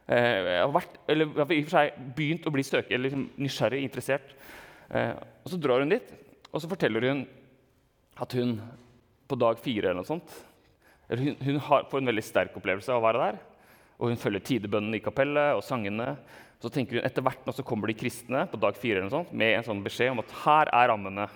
Eh, 0.06 0.38
jeg 0.46 0.62
har 0.62 0.74
vært, 0.74 0.96
eller 1.10 1.26
i 1.26 1.42
og 1.42 1.50
for 1.50 1.74
seg 1.74 1.98
begynt 2.14 2.46
å 2.46 2.54
bli 2.54 2.66
støke, 2.66 2.94
eller 2.94 3.08
liksom 3.08 3.28
nysgjerrig, 3.42 3.82
interessert. 3.82 4.34
Eh, 4.90 5.14
og 5.42 5.50
Så 5.50 5.58
drar 5.62 5.82
hun 5.82 5.94
dit, 5.94 6.14
og 6.52 6.62
så 6.62 6.70
forteller 6.70 7.08
hun 7.10 7.26
at 8.22 8.38
hun 8.38 8.58
på 9.26 9.38
dag 9.42 9.58
fire 9.62 9.90
eller 9.90 10.02
noe 10.02 10.10
sånt, 10.10 10.34
hun, 11.10 11.34
hun 11.42 11.58
har, 11.66 11.86
får 11.90 12.02
en 12.02 12.10
veldig 12.12 12.24
sterk 12.24 12.54
opplevelse 12.58 12.94
av 12.94 13.02
å 13.02 13.06
være 13.06 13.26
der. 13.26 13.42
Og 14.02 14.10
hun 14.10 14.18
følger 14.18 14.42
tidebønnene 14.42 14.98
i 14.98 15.04
kapellet 15.04 15.54
og 15.54 15.62
sangene. 15.62 16.16
Så 16.62 16.70
tenker 16.74 16.98
hun 16.98 17.06
etter 17.06 17.22
hvert 17.22 17.46
nå 17.46 17.54
så 17.54 17.64
kommer 17.66 17.90
de 17.90 17.98
kristne 17.98 18.44
på 18.50 18.58
dag 18.60 18.76
fire 18.78 18.98
eller 18.98 19.08
noe 19.08 19.14
sånt, 19.14 19.34
med 19.34 19.56
en 19.56 19.66
sånn 19.66 19.82
beskjed 19.84 20.12
om 20.12 20.22
at 20.22 20.34
her 20.42 20.70
er 20.74 20.90
rammene. 20.90 21.26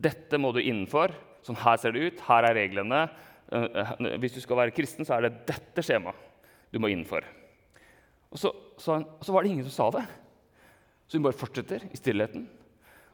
Dette 0.00 0.40
må 0.40 0.54
du 0.56 0.62
innenfor. 0.62 1.12
Sånn 1.44 1.58
her 1.60 1.80
ser 1.80 1.94
det 1.94 2.04
ut, 2.04 2.22
her 2.28 2.48
er 2.48 2.56
reglene. 2.56 3.02
Eh, 3.52 3.66
eh, 3.82 3.92
hvis 4.20 4.36
du 4.36 4.40
skal 4.44 4.60
være 4.62 4.74
kristen, 4.76 5.08
så 5.08 5.16
er 5.16 5.26
det 5.26 5.46
dette 5.48 5.84
skjemaet 5.84 6.26
du 6.72 6.80
må 6.80 6.90
innenfor. 6.92 7.24
Og 8.28 8.40
så, 8.40 8.52
så, 8.76 8.98
så, 9.24 9.32
var 9.32 9.44
det 9.44 9.52
ingen 9.54 9.68
som 9.68 9.72
sa 9.72 10.00
det. 10.00 10.04
Så 11.08 11.16
hun 11.16 11.24
bare 11.24 11.38
fortsetter 11.40 11.86
i 11.88 11.96
stillheten. 11.96 12.44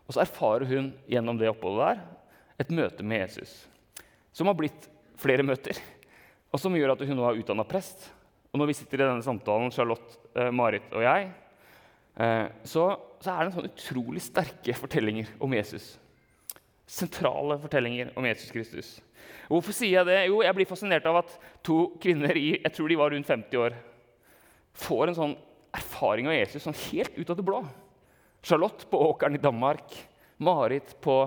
Og 0.06 0.16
så 0.16 0.24
erfarer 0.24 0.66
hun 0.70 0.90
gjennom 1.10 1.38
det 1.38 1.52
oppholdet 1.52 1.94
der 1.94 2.64
et 2.64 2.74
møte 2.74 3.06
med 3.06 3.22
Jesus. 3.22 3.54
Som 4.34 4.50
har 4.50 4.58
blitt 4.58 4.88
flere 5.22 5.46
møter, 5.46 5.78
og 6.50 6.60
som 6.62 6.74
gjør 6.74 6.96
at 6.96 7.02
hun 7.06 7.16
nå 7.18 7.26
er 7.28 7.38
utdanna 7.38 7.66
prest. 7.66 8.08
Og 8.54 8.60
når 8.62 8.70
vi 8.70 8.76
sitter 8.78 9.02
i 9.02 9.08
denne 9.08 9.26
samtalen, 9.26 9.74
Charlotte, 9.74 10.20
eh, 10.38 10.52
Marit 10.54 10.86
og 10.94 11.02
jeg, 11.02 11.26
eh, 12.22 12.46
så, 12.62 12.86
så, 13.18 13.34
er 13.34 13.42
det 13.42 13.56
sånn 13.56 13.68
utrolig 13.68 14.22
sterke 14.22 14.76
fortellinger 14.78 15.34
om 15.42 15.58
Jesus 15.58 15.96
sentrale 16.86 17.56
fortellinger 17.58 18.12
om 18.18 18.26
Jesus 18.28 18.50
Kristus. 18.52 18.88
Hvorfor 19.48 19.74
sier 19.76 20.00
jeg 20.00 20.08
det? 20.08 20.18
Jo, 20.28 20.42
jeg 20.44 20.56
blir 20.56 20.68
fascinert 20.68 21.06
av 21.08 21.22
at 21.22 21.32
to 21.64 21.94
kvinner 22.00 22.36
i 22.36 22.54
jeg 22.58 22.74
tror 22.76 22.90
de 22.90 22.98
var 23.00 23.14
rundt 23.14 23.28
50 23.28 23.60
år, 23.60 23.76
får 24.74 25.10
en 25.10 25.18
sånn 25.18 25.36
erfaring 25.74 26.28
av 26.28 26.36
Jesus 26.36 26.64
sånn 26.64 26.82
helt 26.90 27.16
ut 27.16 27.30
av 27.30 27.38
det 27.38 27.46
blå. 27.46 27.62
Charlotte 28.44 28.88
på 28.90 29.00
åkeren 29.08 29.38
i 29.38 29.42
Danmark, 29.42 29.94
Marit 30.44 30.92
på 31.02 31.24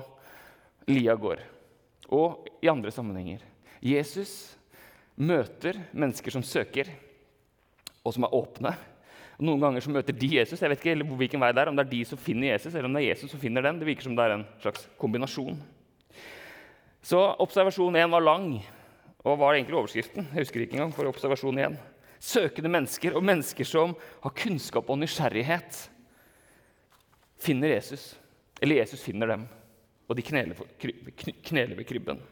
Lia 0.91 1.15
gård. 1.17 1.41
Og 2.13 2.45
i 2.61 2.69
andre 2.71 2.93
sammenhenger. 2.93 3.41
Jesus 3.81 4.53
møter 5.17 5.79
mennesker 5.91 6.33
som 6.33 6.45
søker, 6.45 6.89
og 8.07 8.15
som 8.15 8.25
er 8.25 8.35
åpne 8.37 8.71
noen 9.37 9.61
ganger 9.61 9.83
så 9.85 9.91
møter 9.93 10.15
de 10.17 10.29
Jesus. 10.39 10.61
Jeg 10.61 10.71
vet 10.71 10.81
ikke 10.81 11.17
hvilken 11.19 11.41
vei 11.41 11.51
det 11.53 11.61
er, 11.61 11.69
om 11.69 11.77
det 11.77 11.83
er 11.85 11.91
de 11.91 11.99
som 12.09 12.17
finner 12.17 12.49
Jesus, 12.49 12.71
eller 12.73 12.89
om 12.89 12.95
det 12.97 13.03
er 13.03 13.11
Jesus 13.11 13.29
som 13.33 13.41
finner 13.41 13.65
dem. 13.65 13.77
Det 13.77 13.85
virker 13.85 14.07
som 14.07 14.15
det 14.17 14.25
er 14.25 14.33
en 14.33 14.47
slags 14.63 14.87
kombinasjon. 14.97 15.59
Så 17.05 17.19
observasjon 17.45 17.99
1 18.01 18.09
var 18.15 18.25
lang. 18.25 18.47
Og 19.21 19.29
hva 19.29 19.35
var 19.43 19.57
egentlig 19.57 19.77
overskriften? 19.77 20.25
Jeg 20.31 20.47
husker 20.47 20.63
ikke 20.63 20.79
engang. 20.79 20.95
for 20.95 21.09
observasjon 21.09 21.61
1. 21.67 21.77
søkende 22.19 22.71
mennesker 22.73 23.13
og 23.13 23.23
mennesker 23.23 23.67
som 23.67 23.93
har 24.23 24.33
kunnskap 24.33 24.89
og 24.89 24.97
nysgjerrighet, 24.97 25.83
finner 27.37 27.75
Jesus. 27.75 28.15
Eller 28.61 28.81
Jesus 28.81 29.03
finner 29.05 29.29
dem, 29.29 29.43
og 30.09 30.17
de 30.17 30.25
kneler, 30.25 30.57
kneler 31.45 31.77
ved 31.77 31.85
krybben. 31.85 32.23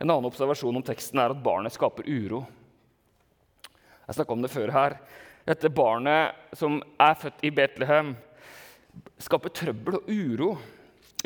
En 0.00 0.10
annen 0.10 0.26
observasjon 0.26 0.74
om 0.74 0.82
teksten 0.82 1.20
er 1.22 1.30
at 1.30 1.44
barnet 1.44 1.76
skaper 1.76 2.10
uro. 2.10 2.42
Jeg 4.08 4.16
snakka 4.16 4.32
om 4.32 4.44
det 4.44 4.48
før 4.48 4.72
her. 4.72 4.94
Dette 5.44 5.68
barnet 5.68 6.56
som 6.56 6.78
er 7.00 7.16
født 7.20 7.42
i 7.44 7.50
Betlehem, 7.52 8.14
skaper 9.20 9.52
trøbbel 9.52 9.98
og 9.98 10.08
uro. 10.08 10.48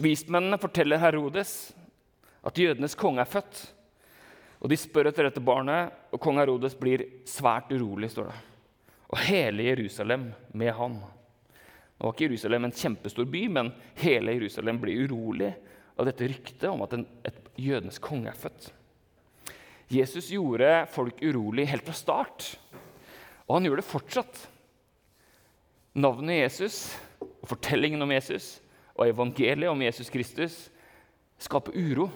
Vismennene 0.03 0.59
forteller 0.59 0.99
Herodes 0.99 1.55
at 2.43 2.59
jødenes 2.59 2.99
konge 2.99 3.23
er 3.23 3.31
født. 3.31 3.63
Og 4.63 4.71
De 4.71 4.79
spør 4.79 5.11
etter 5.11 5.27
dette 5.27 5.43
barnet, 5.43 5.95
og 6.11 6.23
kong 6.23 6.39
Herodes 6.43 6.75
blir 6.79 7.07
svært 7.27 7.71
urolig. 7.71 8.11
står 8.11 8.31
det. 8.31 8.37
Og 9.15 9.19
hele 9.29 9.71
Jerusalem 9.71 10.33
med 10.53 10.75
han. 10.75 10.99
Nå 10.99 12.03
var 12.07 12.15
ikke 12.15 12.31
Jerusalem 12.31 12.65
en 12.67 12.75
kjempestor 12.75 13.31
by, 13.31 13.47
men 13.49 13.73
hele 14.03 14.35
Jerusalem 14.35 14.83
blir 14.83 15.07
urolig 15.07 15.55
av 15.99 16.07
dette 16.07 16.27
ryktet 16.27 16.71
om 16.71 16.83
at 16.83 16.95
en, 16.97 17.07
et 17.23 17.51
jødenes 17.55 18.03
konge 18.03 18.31
er 18.31 18.39
født. 18.39 18.73
Jesus 19.93 20.31
gjorde 20.33 20.87
folk 20.93 21.21
urolig 21.21 21.67
helt 21.69 21.85
fra 21.85 21.95
start, 21.97 22.47
og 23.45 23.59
han 23.59 23.67
gjør 23.69 23.83
det 23.83 23.89
fortsatt. 23.89 24.43
Navnet 25.93 26.39
Jesus 26.39 26.77
og 27.21 27.51
fortellingen 27.51 28.01
om 28.01 28.13
Jesus 28.15 28.55
og 28.97 29.11
evangeliet 29.11 29.69
om 29.69 29.83
Jesus 29.85 30.09
Kristus 30.13 30.57
skaper 31.43 31.77
uro. 31.77 32.09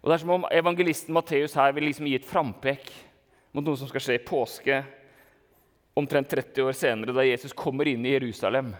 Og 0.00 0.08
Det 0.08 0.14
er 0.14 0.22
som 0.22 0.36
om 0.36 0.46
evangelisten 0.52 1.14
Matteus 1.14 1.56
her 1.58 1.74
vil 1.74 1.88
liksom 1.88 2.06
gi 2.06 2.14
et 2.20 2.28
frampek 2.28 2.92
mot 3.52 3.66
noe 3.66 3.76
som 3.76 3.90
skal 3.90 4.04
skje 4.04 4.20
i 4.20 4.24
påske 4.24 4.78
omtrent 5.98 6.30
30 6.30 6.62
år 6.70 6.76
senere, 6.76 7.16
da 7.16 7.26
Jesus 7.26 7.56
kommer 7.56 7.88
inn 7.90 8.06
i 8.06 8.14
Jerusalem 8.14 8.70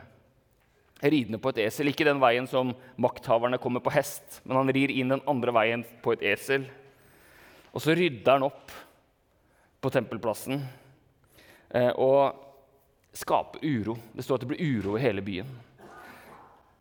ridende 1.03 1.41
på 1.41 1.53
et 1.53 1.63
esel. 1.67 1.91
Ikke 1.91 2.07
den 2.07 2.21
veien 2.23 2.47
som 2.49 2.75
makthaverne 3.01 3.59
kommer 3.61 3.83
på 3.85 3.93
hest, 3.95 4.41
men 4.45 4.59
han 4.61 4.73
rir 4.75 4.93
inn 4.93 5.13
den 5.15 5.25
andre 5.29 5.55
veien 5.57 5.85
på 6.05 6.15
et 6.15 6.25
esel. 6.33 6.69
Og 7.71 7.83
så 7.83 7.95
rydder 7.95 8.39
han 8.39 8.47
opp 8.49 8.73
på 9.81 9.91
tempelplassen 9.93 10.59
eh, 10.59 11.93
og 11.95 12.35
skaper 13.17 13.63
uro. 13.65 13.97
Det 14.15 14.25
står 14.25 14.39
at 14.39 14.45
det 14.45 14.51
blir 14.53 14.79
uro 14.79 14.97
i 14.97 15.05
hele 15.05 15.25
byen. 15.25 15.51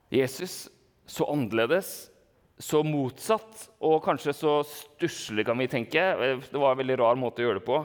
Jesus 0.09 0.67
så 1.09 1.27
annerledes, 1.29 2.09
så 2.59 2.81
motsatt 2.83 3.69
og 3.85 4.01
kanskje 4.03 4.33
så 4.35 4.59
stusslig, 4.67 5.45
kan 5.47 5.57
vi 5.61 5.69
tenke. 5.71 6.01
Det 6.41 6.59
var 6.59 6.73
en 6.73 6.81
veldig 6.81 6.99
rar 6.99 7.19
måte 7.19 7.43
å 7.43 7.47
gjøre 7.47 7.61
det 7.61 7.67
på. 7.69 7.79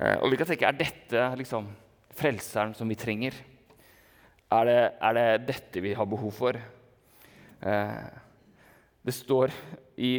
Eh, 0.00 0.16
og 0.18 0.32
vi 0.32 0.40
kan 0.40 0.48
tenke, 0.48 0.68
Er 0.68 0.78
dette 0.78 1.26
liksom 1.38 1.68
frelseren 2.16 2.74
som 2.74 2.88
vi 2.88 2.98
trenger? 2.98 3.36
Er 4.52 4.68
det, 4.68 4.80
er 5.00 5.16
det 5.16 5.28
dette 5.48 5.80
vi 5.84 5.94
har 5.96 6.08
behov 6.08 6.32
for? 6.36 6.56
Eh, 7.62 8.08
det 9.02 9.14
står 9.14 9.52
i 9.96 10.12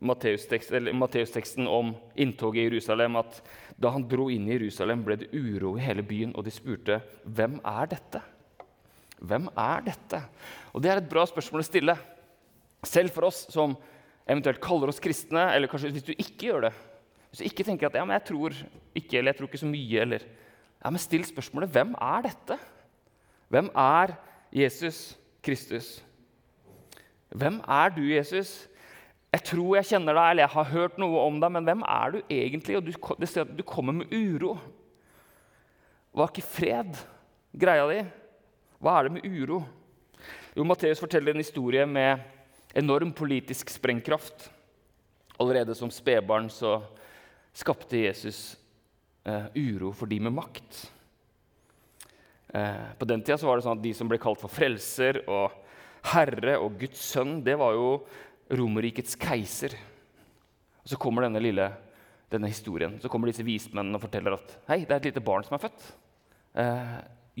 Matteusteksten 0.00 1.68
om 1.68 1.92
inntoget 2.16 2.62
i 2.62 2.66
Jerusalem 2.68 3.18
at 3.20 3.40
da 3.80 3.92
han 3.94 4.06
dro 4.08 4.28
inn 4.32 4.46
i 4.48 4.54
Jerusalem, 4.54 5.02
ble 5.04 5.16
det 5.20 5.30
uro 5.32 5.74
i 5.76 5.84
hele 5.84 6.04
byen, 6.04 6.34
og 6.36 6.44
de 6.44 6.52
spurte 6.52 7.00
hvem 7.24 7.58
er 7.64 7.90
dette? 7.92 8.20
Hvem 9.20 9.48
er 9.56 9.84
dette? 9.84 10.22
Og 10.72 10.82
Det 10.82 10.90
er 10.90 11.00
et 11.00 11.08
bra 11.10 11.26
spørsmål 11.28 11.62
å 11.62 11.68
stille. 11.68 11.96
Selv 12.86 13.12
for 13.12 13.28
oss 13.28 13.46
som 13.52 13.76
eventuelt 14.24 14.60
kaller 14.62 14.92
oss 14.92 15.00
kristne, 15.02 15.50
eller 15.52 15.68
kanskje 15.68 15.92
hvis 15.92 16.06
du 16.06 16.12
ikke 16.14 16.48
gjør 16.48 16.68
det. 16.68 16.74
Hvis 17.30 17.42
du 17.42 17.48
ikke 17.48 17.66
tenker 17.66 17.88
at 17.88 17.98
ja, 17.98 18.04
men 18.04 18.16
jeg 18.16 18.26
tror 18.30 18.56
ikke, 18.96 19.18
eller 19.18 19.32
jeg 19.32 19.38
tror 19.38 19.50
ikke 19.50 19.62
så 19.62 19.70
mye, 19.70 20.04
eller 20.04 20.24
ja, 20.80 20.90
men 20.90 21.02
Still 21.02 21.26
spørsmålet 21.28 21.72
hvem 21.74 21.92
er 22.00 22.24
dette? 22.30 22.56
Hvem 23.52 23.68
er 23.76 24.14
Jesus 24.54 25.18
Kristus? 25.44 25.98
Hvem 27.30 27.60
er 27.68 27.92
du, 27.94 28.02
Jesus? 28.08 28.69
Jeg 29.30 29.46
tror 29.46 29.76
jeg 29.78 29.88
kjenner 29.92 30.16
deg, 30.16 30.32
eller 30.32 30.42
jeg 30.42 30.54
har 30.56 30.70
hørt 30.72 30.96
noe 30.98 31.22
om 31.22 31.36
deg, 31.42 31.52
men 31.54 31.66
hvem 31.68 31.82
er 31.86 32.14
du 32.14 32.18
egentlig? 32.26 32.78
Og 32.78 32.88
du, 32.88 32.94
du 33.54 33.62
kommer 33.66 33.94
med 34.00 34.10
uro. 34.10 34.56
Var 36.18 36.32
ikke 36.32 36.46
fred 36.46 36.98
greia 37.54 37.86
di? 37.90 38.00
Hva 38.82 38.96
er 38.96 39.06
det 39.06 39.14
med 39.18 39.28
uro? 39.28 39.60
Jo, 40.56 40.66
Matteus 40.66 41.02
forteller 41.02 41.36
en 41.36 41.44
historie 41.44 41.84
med 41.86 42.24
enorm 42.74 43.12
politisk 43.14 43.70
sprengkraft. 43.70 44.48
Allerede 45.38 45.76
som 45.78 45.92
spedbarn 45.94 46.50
så 46.50 46.80
skapte 47.54 48.02
Jesus 48.02 48.56
eh, 49.24 49.46
uro 49.54 49.92
for 49.94 50.10
de 50.10 50.18
med 50.26 50.34
makt. 50.34 50.80
Eh, 52.50 52.86
på 52.98 53.06
den 53.06 53.22
tida 53.22 53.38
var 53.46 53.58
det 53.58 53.66
sånn 53.68 53.78
at 53.78 53.84
de 53.84 53.94
som 53.94 54.10
ble 54.10 54.18
kalt 54.22 54.42
for 54.42 54.50
frelser 54.50 55.22
og 55.30 55.54
herre 56.10 56.56
og 56.58 56.78
Guds 56.80 57.02
sønn, 57.12 57.38
det 57.46 57.54
var 57.60 57.76
jo 57.76 57.90
Romerrikets 58.50 59.16
keiser. 59.20 59.76
Og 60.82 60.88
Så 60.90 60.98
kommer 60.98 61.26
denne 61.26 61.42
lille 61.42 61.68
denne 62.30 62.50
historien. 62.50 62.96
Så 63.02 63.10
kommer 63.10 63.30
disse 63.30 63.46
vismennene 63.46 63.98
og 63.98 64.04
forteller 64.04 64.36
at 64.36 64.54
hei, 64.70 64.84
det 64.84 64.94
er 64.94 65.00
et 65.00 65.08
lite 65.10 65.24
barn 65.24 65.46
som 65.46 65.56
er 65.56 65.64
født. 65.64 65.86
Eh, 66.62 66.96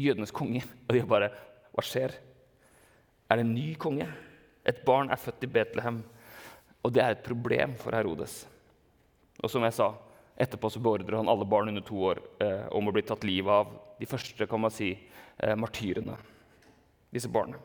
jødenes 0.06 0.34
konge. 0.34 0.62
Og 0.88 0.94
de 0.96 1.06
bare 1.06 1.30
Hva 1.70 1.84
skjer? 1.86 2.16
Er 3.30 3.38
det 3.38 3.44
en 3.46 3.54
ny 3.54 3.74
konge? 3.78 4.08
Et 4.66 4.80
barn 4.84 5.10
er 5.10 5.20
født 5.20 5.46
i 5.46 5.50
Betlehem. 5.50 6.00
Og 6.82 6.92
det 6.94 7.02
er 7.04 7.14
et 7.14 7.22
problem 7.22 7.76
for 7.78 7.94
Herodes. 7.94 8.42
Og 9.40 9.52
som 9.52 9.62
jeg 9.64 9.76
sa, 9.76 9.92
etterpå 10.40 10.70
så 10.72 10.82
beordrer 10.82 11.20
han 11.20 11.30
alle 11.30 11.46
barn 11.48 11.70
under 11.70 11.84
to 11.86 12.00
år 12.10 12.20
eh, 12.42 12.66
om 12.74 12.88
å 12.88 12.94
bli 12.94 13.04
tatt 13.06 13.24
livet 13.28 13.52
av 13.52 13.70
de 14.00 14.08
første 14.08 14.48
kan 14.48 14.62
man 14.62 14.72
si, 14.74 14.90
eh, 15.38 15.54
martyrene. 15.54 16.16
Disse 17.12 17.30
barna. 17.30 17.60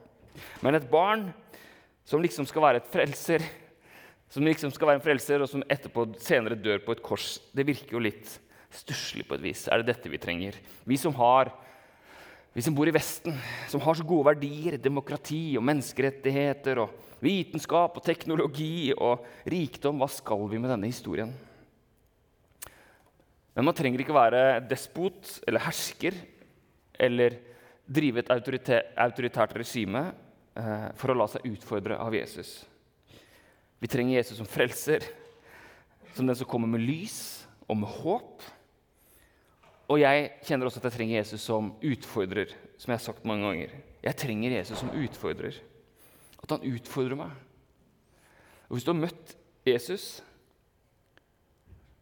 Men 0.62 0.76
et 0.76 0.88
barn 0.92 1.30
som 2.06 2.22
liksom 2.22 2.46
skal 2.48 2.64
være 2.68 2.82
et 2.84 2.90
frelser, 2.94 3.44
som 4.30 4.46
liksom 4.46 4.74
skal 4.74 4.90
være 4.90 5.00
en 5.00 5.06
frelser, 5.06 5.42
og 5.42 5.50
som 5.50 5.64
etterpå 5.70 6.08
senere 6.22 6.58
dør 6.58 6.84
på 6.86 6.96
et 6.96 7.04
kors, 7.06 7.36
det 7.56 7.66
virker 7.68 7.98
jo 7.98 8.04
litt 8.04 8.38
stusslig 8.76 9.26
på 9.28 9.38
et 9.38 9.46
vis. 9.46 9.66
Er 9.72 9.82
det 9.82 9.94
dette 9.94 10.12
vi 10.12 10.22
trenger? 10.22 10.58
Vi 10.86 10.98
som, 11.00 11.16
har, 11.18 11.50
vi 12.54 12.66
som 12.66 12.76
bor 12.78 12.90
i 12.90 12.94
Vesten, 12.94 13.38
som 13.72 13.82
har 13.86 13.98
så 13.98 14.06
gode 14.06 14.28
verdier, 14.30 14.78
demokrati 14.82 15.56
og 15.58 15.66
menneskerettigheter 15.66 16.84
og 16.84 17.02
vitenskap 17.26 17.98
og 17.98 18.06
teknologi 18.06 18.92
og 18.94 19.26
rikdom, 19.50 20.02
hva 20.02 20.10
skal 20.12 20.46
vi 20.52 20.60
med 20.62 20.74
denne 20.74 20.92
historien? 20.92 21.32
Men 23.56 23.70
man 23.70 23.76
trenger 23.78 24.04
ikke 24.04 24.18
være 24.18 24.60
despot 24.68 25.40
eller 25.48 25.64
hersker 25.64 26.18
eller 27.00 27.38
drive 27.88 28.20
et 28.20 28.32
autoritært 28.34 29.56
regime 29.56 30.10
for 30.56 31.12
å 31.12 31.18
la 31.18 31.28
seg 31.28 31.48
utfordre 31.50 31.98
av 32.00 32.16
Jesus. 32.16 32.62
Vi 33.84 33.90
trenger 33.92 34.16
Jesus 34.16 34.38
som 34.40 34.48
frelser, 34.48 35.04
som 36.16 36.28
den 36.28 36.38
som 36.40 36.48
kommer 36.48 36.70
med 36.72 36.86
lys 36.86 37.18
og 37.68 37.80
med 37.82 37.92
håp. 38.00 38.46
Og 39.92 40.00
jeg 40.02 40.30
kjenner 40.48 40.70
også 40.70 40.80
at 40.82 40.88
jeg 40.90 40.98
trenger 40.98 41.20
Jesus 41.20 41.44
som 41.46 41.74
utfordrer, 41.84 42.54
som 42.80 42.92
jeg 42.92 42.98
har 42.98 43.04
sagt 43.04 43.28
mange 43.28 43.46
ganger. 43.46 43.74
Jeg 44.06 44.20
trenger 44.22 44.56
Jesus 44.56 44.80
som 44.82 44.94
utfordrer. 44.96 45.60
At 46.42 46.56
han 46.56 46.66
utfordrer 46.66 47.20
meg. 47.20 47.36
Og 48.70 48.78
Hvis 48.78 48.88
du 48.88 48.94
har 48.94 49.04
møtt 49.04 49.36
Jesus, 49.66 50.08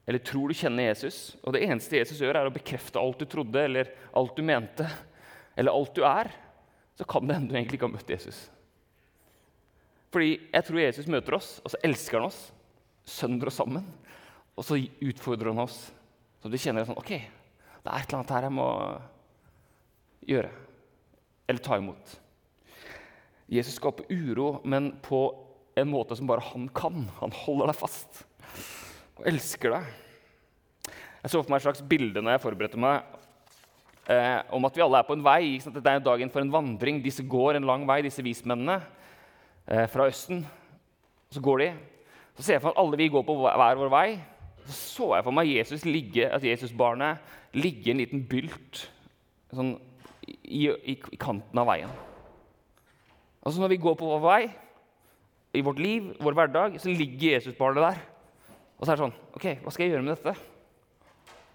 eller 0.07 0.23
tror 0.23 0.51
du 0.51 0.57
kjenner 0.57 0.89
Jesus, 0.89 1.35
og 1.43 1.55
det 1.55 1.63
eneste 1.65 1.99
Jesus 1.99 2.21
gjør, 2.21 2.39
er 2.39 2.47
å 2.49 2.55
bekrefte 2.55 2.99
alt 2.99 3.19
du 3.19 3.27
trodde 3.29 3.59
eller 3.59 3.91
alt 4.15 4.35
du 4.35 4.43
mente, 4.45 4.87
eller 5.55 5.75
alt 5.75 5.93
du 5.95 6.03
er, 6.07 6.31
så 6.97 7.08
kan 7.10 7.25
det 7.27 7.38
hende 7.38 7.51
du 7.51 7.58
egentlig 7.58 7.79
ikke 7.79 7.89
har 7.89 7.95
møtt 7.95 8.13
Jesus. 8.13 8.43
Fordi 10.13 10.36
jeg 10.38 10.65
tror 10.67 10.84
Jesus 10.84 11.10
møter 11.10 11.38
oss, 11.39 11.56
og 11.65 11.73
så 11.73 11.79
elsker 11.86 12.19
han 12.19 12.29
oss, 12.29 12.41
sønder 13.10 13.49
oss 13.49 13.58
sammen. 13.58 13.88
Og 14.53 14.67
så 14.67 14.77
utfordrer 14.77 15.49
han 15.49 15.63
oss, 15.63 15.88
så 16.41 16.51
du 16.51 16.60
kjenner 16.60 16.86
sånn 16.86 16.99
OK, 16.99 17.15
det 17.15 17.89
er 17.89 18.03
et 18.03 18.12
eller 18.12 18.19
annet 18.19 18.34
her 18.36 18.45
jeg 18.45 18.56
må 18.56 18.67
gjøre. 20.29 20.51
Eller 21.49 21.65
ta 21.65 21.79
imot. 21.79 22.13
Jesus 23.53 23.79
skaper 23.79 24.08
uro, 24.13 24.60
men 24.63 24.93
på 25.03 25.25
en 25.75 25.89
måte 25.89 26.15
som 26.15 26.29
bare 26.29 26.45
han 26.53 26.69
kan. 26.75 27.08
Han 27.19 27.34
holder 27.43 27.71
deg 27.71 27.79
fast 27.79 28.23
og 29.17 29.27
elsker 29.29 29.73
deg. 29.73 29.89
Jeg 31.23 31.32
så 31.32 31.39
for 31.41 31.51
meg 31.51 31.62
et 31.62 31.65
slags 31.67 31.84
bilde 31.88 32.21
når 32.21 32.36
jeg 32.36 32.43
forberedte 32.43 32.79
meg, 32.82 33.03
eh, 34.09 34.41
om 34.53 34.65
at 34.67 34.75
vi 34.75 34.83
alle 34.83 34.99
er 34.99 35.07
på 35.07 35.15
en 35.17 35.25
vei. 35.25 35.59
Det 35.63 35.85
er 35.85 36.03
dagen 36.03 36.31
for 36.33 36.43
en 36.43 36.51
vandring. 36.53 37.01
Disse 37.03 37.23
går 37.23 37.59
en 37.59 37.67
lang 37.67 37.87
vei, 37.87 38.01
disse 38.05 38.23
vismennene 38.25 38.79
eh, 39.67 39.87
fra 39.91 40.07
Østen. 40.11 40.43
Så 41.33 41.41
går 41.43 41.63
de. 41.63 41.71
Så 42.37 42.45
ser 42.45 42.57
jeg 42.57 42.63
for 42.63 42.71
meg 42.71 42.77
at 42.77 42.83
alle 42.83 42.99
vi 42.99 43.11
går 43.13 43.25
på 43.27 43.37
hver 43.41 43.79
vår 43.81 43.93
vei. 43.93 44.07
Så 44.65 44.93
så 44.93 45.09
jeg 45.17 45.25
for 45.25 45.35
meg 45.35 45.49
Jesus 45.51 45.85
ligge, 45.85 46.29
at 46.31 46.43
Jesusbarnet 46.45 47.19
ligge 47.57 47.89
i 47.89 47.93
en 47.93 47.99
liten 47.99 48.23
bylt 48.29 48.85
sånn, 49.53 49.75
i, 50.23 50.69
i, 50.71 50.95
i, 50.95 51.19
kanten 51.19 51.59
av 51.59 51.67
veien. 51.67 51.91
Altså 53.43 53.59
Når 53.59 53.73
vi 53.73 53.81
går 53.83 53.97
på 53.99 54.07
vår 54.07 54.23
vei, 54.23 54.43
i 55.53 55.61
vårt 55.61 55.81
liv, 55.83 56.13
vår 56.23 56.37
hverdag, 56.37 56.79
så 56.81 56.89
ligger 56.89 57.35
Jesusbarnet 57.35 57.83
der. 57.83 57.99
Og 58.79 58.85
så 58.85 58.93
er 58.93 58.95
det 58.95 59.03
sånn 59.03 59.17
OK, 59.35 59.45
hva 59.61 59.73
skal 59.73 59.85
jeg 59.85 59.93
gjøre 59.93 60.05
med 60.07 60.15
dette? 60.15 60.52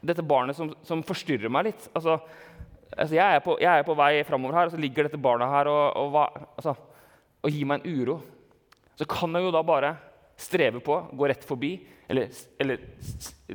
Dette 0.04 0.24
barnet 0.26 0.56
som, 0.56 0.70
som 0.87 1.02
forstyrrer 1.06 1.50
meg 1.52 1.70
litt. 1.70 1.88
Altså, 1.96 2.18
altså 2.92 3.16
jeg, 3.16 3.24
er 3.24 3.44
på, 3.44 3.56
jeg, 3.62 3.70
er 3.72 3.87
på, 3.87 3.96
vei 3.98 4.12
framover 4.26 4.58
her, 4.58 4.68
og 4.68 4.74
så 4.74 4.80
ligger 4.80 5.08
dette 5.08 5.20
barnet 5.20 5.50
her 5.52 5.70
og, 5.72 5.98
og, 5.98 6.18
altså, 6.56 6.74
og 7.42 7.54
gir 7.54 7.68
meg 7.68 7.82
en 7.82 7.98
uro. 8.00 8.18
Så 8.98 9.06
kan 9.11 9.34
jeg 9.34 9.46
jo 9.46 9.54
da 9.54 9.62
bare 9.66 9.94
streve 10.38 10.82
på, 10.84 10.96
gå 11.18 11.30
rett 11.30 11.44
forbi, 11.46 11.72
eller, 12.08 12.30
eller 12.62 12.82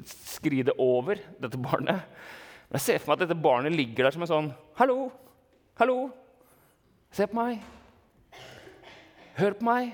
skride 0.08 0.76
over 0.82 1.20
dette 1.42 1.60
barnet. 1.60 2.04
Men 2.68 2.80
jeg 2.80 2.86
ser 2.88 3.02
for 3.02 3.14
meg 3.14 3.22
at 3.22 3.28
dette 3.28 3.44
barnet 3.44 3.76
ligger 3.76 4.08
der 4.08 4.16
som 4.16 4.26
en 4.26 4.32
sånn 4.32 4.52
Hallo! 4.80 5.08
Hallo! 5.80 5.98
Se 7.14 7.28
på 7.30 7.38
meg! 7.38 7.64
Hør 9.38 9.56
på 9.58 9.68
meg! 9.68 9.94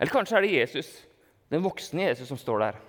Eller 0.00 0.12
kanskje 0.12 0.38
er 0.38 0.44
det 0.44 0.54
Jesus, 0.56 0.88
den 1.52 1.62
voksne 1.64 2.08
Jesus, 2.08 2.30
som 2.30 2.40
står 2.40 2.64
der. 2.64 2.80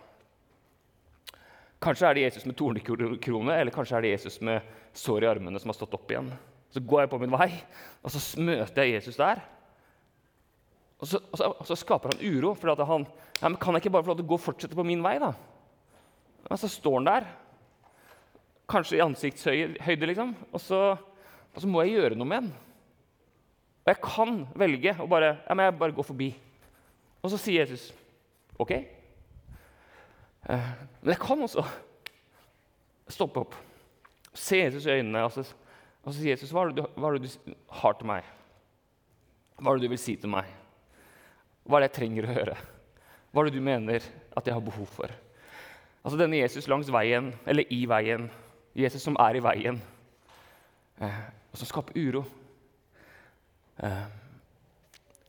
Kanskje 1.83 2.07
er 2.07 2.15
det 2.15 2.25
Jesus 2.27 2.45
med 2.47 2.55
tornekrone, 2.55 3.55
eller 3.59 3.75
kanskje 3.75 3.97
er 3.97 4.05
det 4.05 4.13
Jesus 4.13 4.39
med 4.45 4.63
sår 4.95 5.25
i 5.25 5.29
armene 5.33 5.59
som 5.59 5.71
har 5.71 5.77
stått 5.77 5.95
opp 5.97 6.11
igjen. 6.11 6.29
Så 6.71 6.81
går 6.81 7.03
jeg 7.03 7.11
på 7.11 7.19
min 7.21 7.33
vei, 7.33 7.49
og 8.01 8.13
så 8.13 8.21
møter 8.41 8.85
jeg 8.85 8.95
Jesus 8.95 9.19
der. 9.19 9.41
Og 11.03 11.09
så, 11.09 11.19
og 11.19 11.35
så, 11.37 11.49
og 11.51 11.67
så 11.67 11.75
skaper 11.75 12.13
han 12.13 12.23
uro. 12.23 12.53
for 12.55 12.85
han, 12.87 13.05
ja, 13.41 13.49
men 13.49 13.59
Kan 13.59 13.75
jeg 13.75 13.83
ikke 13.83 13.97
bare 13.97 14.03
få 14.03 14.13
lov 14.13 14.21
til 14.21 14.25
å 14.25 14.31
gå 14.31 14.39
og 14.39 14.45
fortsette 14.45 14.77
på 14.79 14.85
min 14.87 15.03
vei? 15.03 15.17
da? 15.19 15.33
Men 16.47 16.59
så 16.59 16.69
står 16.71 16.95
han 17.01 17.09
der, 17.09 17.27
kanskje 18.71 18.97
i 18.97 19.03
ansiktshøyde, 19.03 20.07
liksom, 20.07 20.31
og 20.51 20.61
så, 20.61 20.79
og 21.53 21.59
så 21.59 21.67
må 21.67 21.83
jeg 21.83 21.97
gjøre 21.97 22.15
noe 22.15 22.29
med 22.29 22.45
den. 22.45 22.53
Og 23.83 23.91
jeg 23.91 23.99
kan 24.05 24.39
velge 24.55 24.95
å 25.03 25.07
bare, 25.11 25.35
ja, 25.43 25.55
men 25.55 25.67
jeg 25.67 25.79
bare 25.81 25.95
gå 25.95 26.05
forbi. 26.07 26.29
Og 27.19 27.31
så 27.31 27.39
sier 27.39 27.67
Jesus 27.67 27.89
OK. 28.59 28.71
Eh, 30.49 30.71
men 31.01 31.13
jeg 31.13 31.21
kan 31.21 31.43
også 31.43 31.63
stoppe 33.13 33.43
opp, 33.43 33.55
se 34.33 34.63
Jesus 34.63 34.87
i 34.87 34.97
øynene 34.97 35.23
og 35.27 35.31
så, 35.35 35.45
si 36.11 36.29
Jesus, 36.29 36.51
hva 36.51 36.65
er, 36.65 36.73
du, 36.75 36.83
hva 36.97 37.11
er 37.11 37.19
det 37.19 37.29
du 37.29 37.55
har 37.79 37.95
til 37.99 38.09
meg? 38.09 38.27
Hva 39.59 39.71
er 39.71 39.79
det 39.79 39.87
du 39.87 39.93
vil 39.93 40.01
si 40.01 40.15
til 40.19 40.31
meg? 40.33 40.49
Hva 41.63 41.77
er 41.77 41.85
det 41.85 41.91
jeg 41.91 41.97
trenger 41.99 42.27
å 42.27 42.33
høre? 42.35 42.57
Hva 43.31 43.41
er 43.41 43.49
det 43.49 43.55
du 43.55 43.65
mener 43.65 44.07
at 44.35 44.47
jeg 44.47 44.55
har 44.55 44.65
behov 44.65 44.89
for? 44.91 45.13
Altså 46.03 46.19
Denne 46.19 46.41
Jesus 46.41 46.67
langs 46.67 46.89
veien, 46.91 47.31
eller 47.47 47.69
i 47.71 47.85
veien, 47.87 48.27
Jesus 48.75 49.05
som 49.05 49.15
er 49.21 49.37
i 49.39 49.43
veien, 49.45 49.79
eh, 50.99 51.21
og 51.53 51.61
som 51.61 51.69
skaper 51.69 51.95
uro. 51.95 52.25
Eh, 53.79 54.03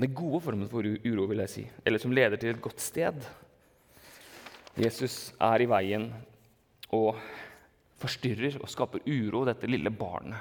den 0.03 0.15
gode 0.17 0.41
formen 0.43 0.69
for 0.69 0.83
uro, 0.83 1.29
vil 1.31 1.45
jeg 1.45 1.53
si, 1.53 1.65
eller 1.87 2.03
som 2.03 2.15
leder 2.17 2.41
til 2.41 2.57
et 2.57 2.63
godt 2.65 2.83
sted. 2.83 3.23
Jesus 4.75 5.33
er 5.39 5.63
i 5.63 5.69
veien 5.71 6.09
og 6.95 7.15
forstyrrer 8.03 8.57
og 8.59 8.71
skaper 8.71 9.05
uro, 9.07 9.45
dette 9.47 9.71
lille 9.71 9.93
barnet. 9.95 10.41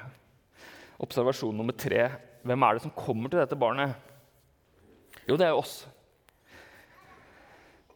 Observasjon 1.04 1.56
nummer 1.58 1.76
tre 1.78 2.08
hvem 2.44 2.66
er 2.66 2.76
det 2.76 2.84
som 2.84 2.96
kommer 2.98 3.30
til 3.30 3.40
dette 3.40 3.58
barnet? 3.60 3.94
Jo, 5.28 5.38
det 5.38 5.48
er 5.48 5.56
oss. 5.56 5.84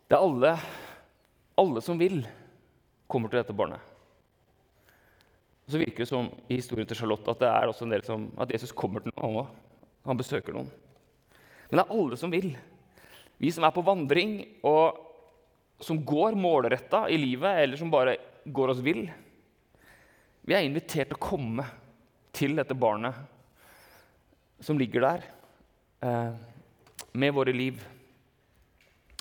Det 0.07 0.15
er 0.15 0.23
alle, 0.23 0.53
alle 1.59 1.83
som 1.83 1.99
vil, 1.99 2.21
kommer 3.09 3.33
til 3.33 3.41
dette 3.41 3.55
barnet. 3.57 3.81
Og 5.65 5.73
så 5.73 5.81
virker 5.81 6.05
det 6.05 6.07
som 6.07 6.29
i 6.47 6.61
historien 6.61 6.87
til 6.87 7.01
Charlotte 7.01 7.33
at 7.33 7.41
det 7.41 7.49
er 7.49 7.67
også 7.67 7.83
en 7.83 7.91
del 7.91 8.05
som, 8.07 8.29
at 8.39 8.53
Jesus 8.53 8.71
kommer 8.71 9.03
til 9.03 9.11
noen. 9.17 9.49
Han 10.07 10.21
besøker 10.21 10.55
noen. 10.55 10.69
Men 11.67 11.81
det 11.81 11.83
er 11.83 11.97
alle 11.97 12.21
som 12.21 12.31
vil. 12.31 12.53
Vi 13.37 13.51
som 13.51 13.65
er 13.67 13.75
på 13.75 13.83
vandring, 13.83 14.39
og 14.63 15.06
som 15.79 15.99
går 16.05 16.37
målretta 16.39 17.09
i 17.09 17.17
livet, 17.17 17.63
eller 17.63 17.77
som 17.77 17.91
bare 17.91 18.17
går 18.45 18.73
oss 18.73 18.83
vill. 18.83 19.05
Vi 20.41 20.55
er 20.55 20.65
invitert 20.65 21.11
til 21.11 21.17
å 21.17 21.21
komme 21.21 21.65
til 22.35 22.55
dette 22.57 22.77
barnet 22.77 23.17
som 24.63 24.77
ligger 24.79 25.01
der, 25.01 25.23
eh, 26.01 26.33
med 27.13 27.33
våre 27.33 27.53
liv. 27.53 27.83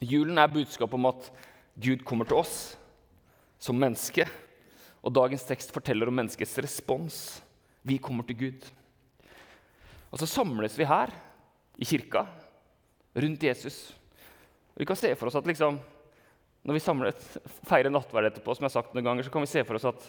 Julen 0.00 0.38
er 0.38 0.48
budskapet 0.48 0.94
om 0.94 1.06
at 1.06 1.30
Gud 1.78 2.04
kommer 2.04 2.24
til 2.28 2.36
oss 2.36 2.76
som 3.58 3.78
menneske. 3.78 4.26
Og 5.04 5.12
dagens 5.12 5.44
tekst 5.44 5.72
forteller 5.72 6.08
om 6.08 6.14
menneskets 6.14 6.56
respons. 6.58 7.42
Vi 7.86 7.98
kommer 7.98 8.26
til 8.26 8.36
Gud. 8.36 8.64
Og 10.10 10.18
så 10.18 10.26
samles 10.26 10.76
vi 10.78 10.88
her 10.88 11.12
i 11.78 11.84
kirka 11.84 12.26
rundt 13.16 13.42
Jesus. 13.42 13.92
Vi 14.76 14.84
kan 14.84 14.96
se 14.96 15.14
for 15.14 15.28
oss 15.28 15.36
at 15.38 15.46
liksom, 15.48 15.78
når 16.66 16.74
vi 16.74 16.82
samlet, 16.82 17.26
feirer 17.68 17.92
nattverd 17.94 18.32
etterpå, 18.32 18.56
som 18.56 18.66
jeg 18.66 18.72
har 18.72 18.76
sagt 18.80 18.94
noen 18.96 19.06
ganger, 19.06 19.26
så 19.26 19.30
kan 19.30 19.44
vi 19.44 19.50
se 19.50 19.62
for 19.66 19.78
oss 19.78 19.86
at 19.86 20.06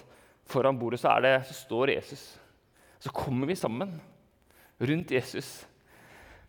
foran 0.49 0.79
bordet 0.79 0.99
så, 1.03 1.13
det, 1.21 1.35
så 1.45 1.53
står 1.53 1.91
Jesus. 1.93 2.23
Så 3.03 3.13
kommer 3.13 3.49
vi 3.49 3.57
sammen 3.59 3.91
rundt 4.81 5.13
Jesus. 5.13 5.51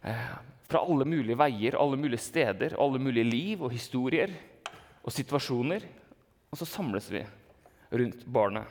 Eh, 0.00 0.30
fra 0.68 0.80
alle 0.80 1.04
mulige 1.08 1.36
veier, 1.36 1.76
alle 1.76 1.98
mulige 2.00 2.24
steder, 2.24 2.76
alle 2.80 3.00
mulige 3.02 3.28
liv 3.28 3.66
og 3.66 3.74
historier 3.74 4.32
og 5.04 5.12
situasjoner. 5.12 5.84
Og 6.48 6.60
så 6.60 6.68
samles 6.68 7.10
vi 7.12 7.24
rundt 7.92 8.24
barnet. 8.24 8.64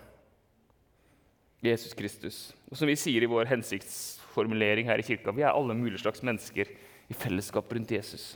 Jesus 1.61 1.93
Kristus. 1.97 2.41
Og 2.69 2.77
som 2.77 2.89
vi 2.89 2.97
sier 2.97 3.21
i 3.25 3.29
vår 3.29 3.49
hensiktsformulering 3.49 4.89
her 4.89 5.01
i 5.01 5.05
kirka, 5.05 5.33
vi 5.33 5.45
er 5.45 5.53
alle 5.53 5.77
mulige 5.77 6.01
slags 6.01 6.21
mennesker 6.25 6.69
i 7.09 7.17
fellesskap 7.17 7.73
rundt 7.73 7.93
Jesus. 7.93 8.35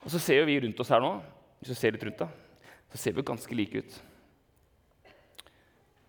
Og 0.00 0.12
så 0.12 0.20
ser 0.22 0.46
vi 0.48 0.60
rundt 0.62 0.80
oss 0.80 0.92
her 0.92 1.02
nå, 1.02 1.12
hvis 1.60 1.74
du 1.74 1.76
ser 1.76 1.92
litt 1.94 2.04
rundt 2.06 2.22
da, 2.22 2.28
så 2.90 3.00
ser 3.00 3.16
vi 3.16 3.26
ganske 3.26 3.56
like 3.56 3.82
ut. 3.82 3.98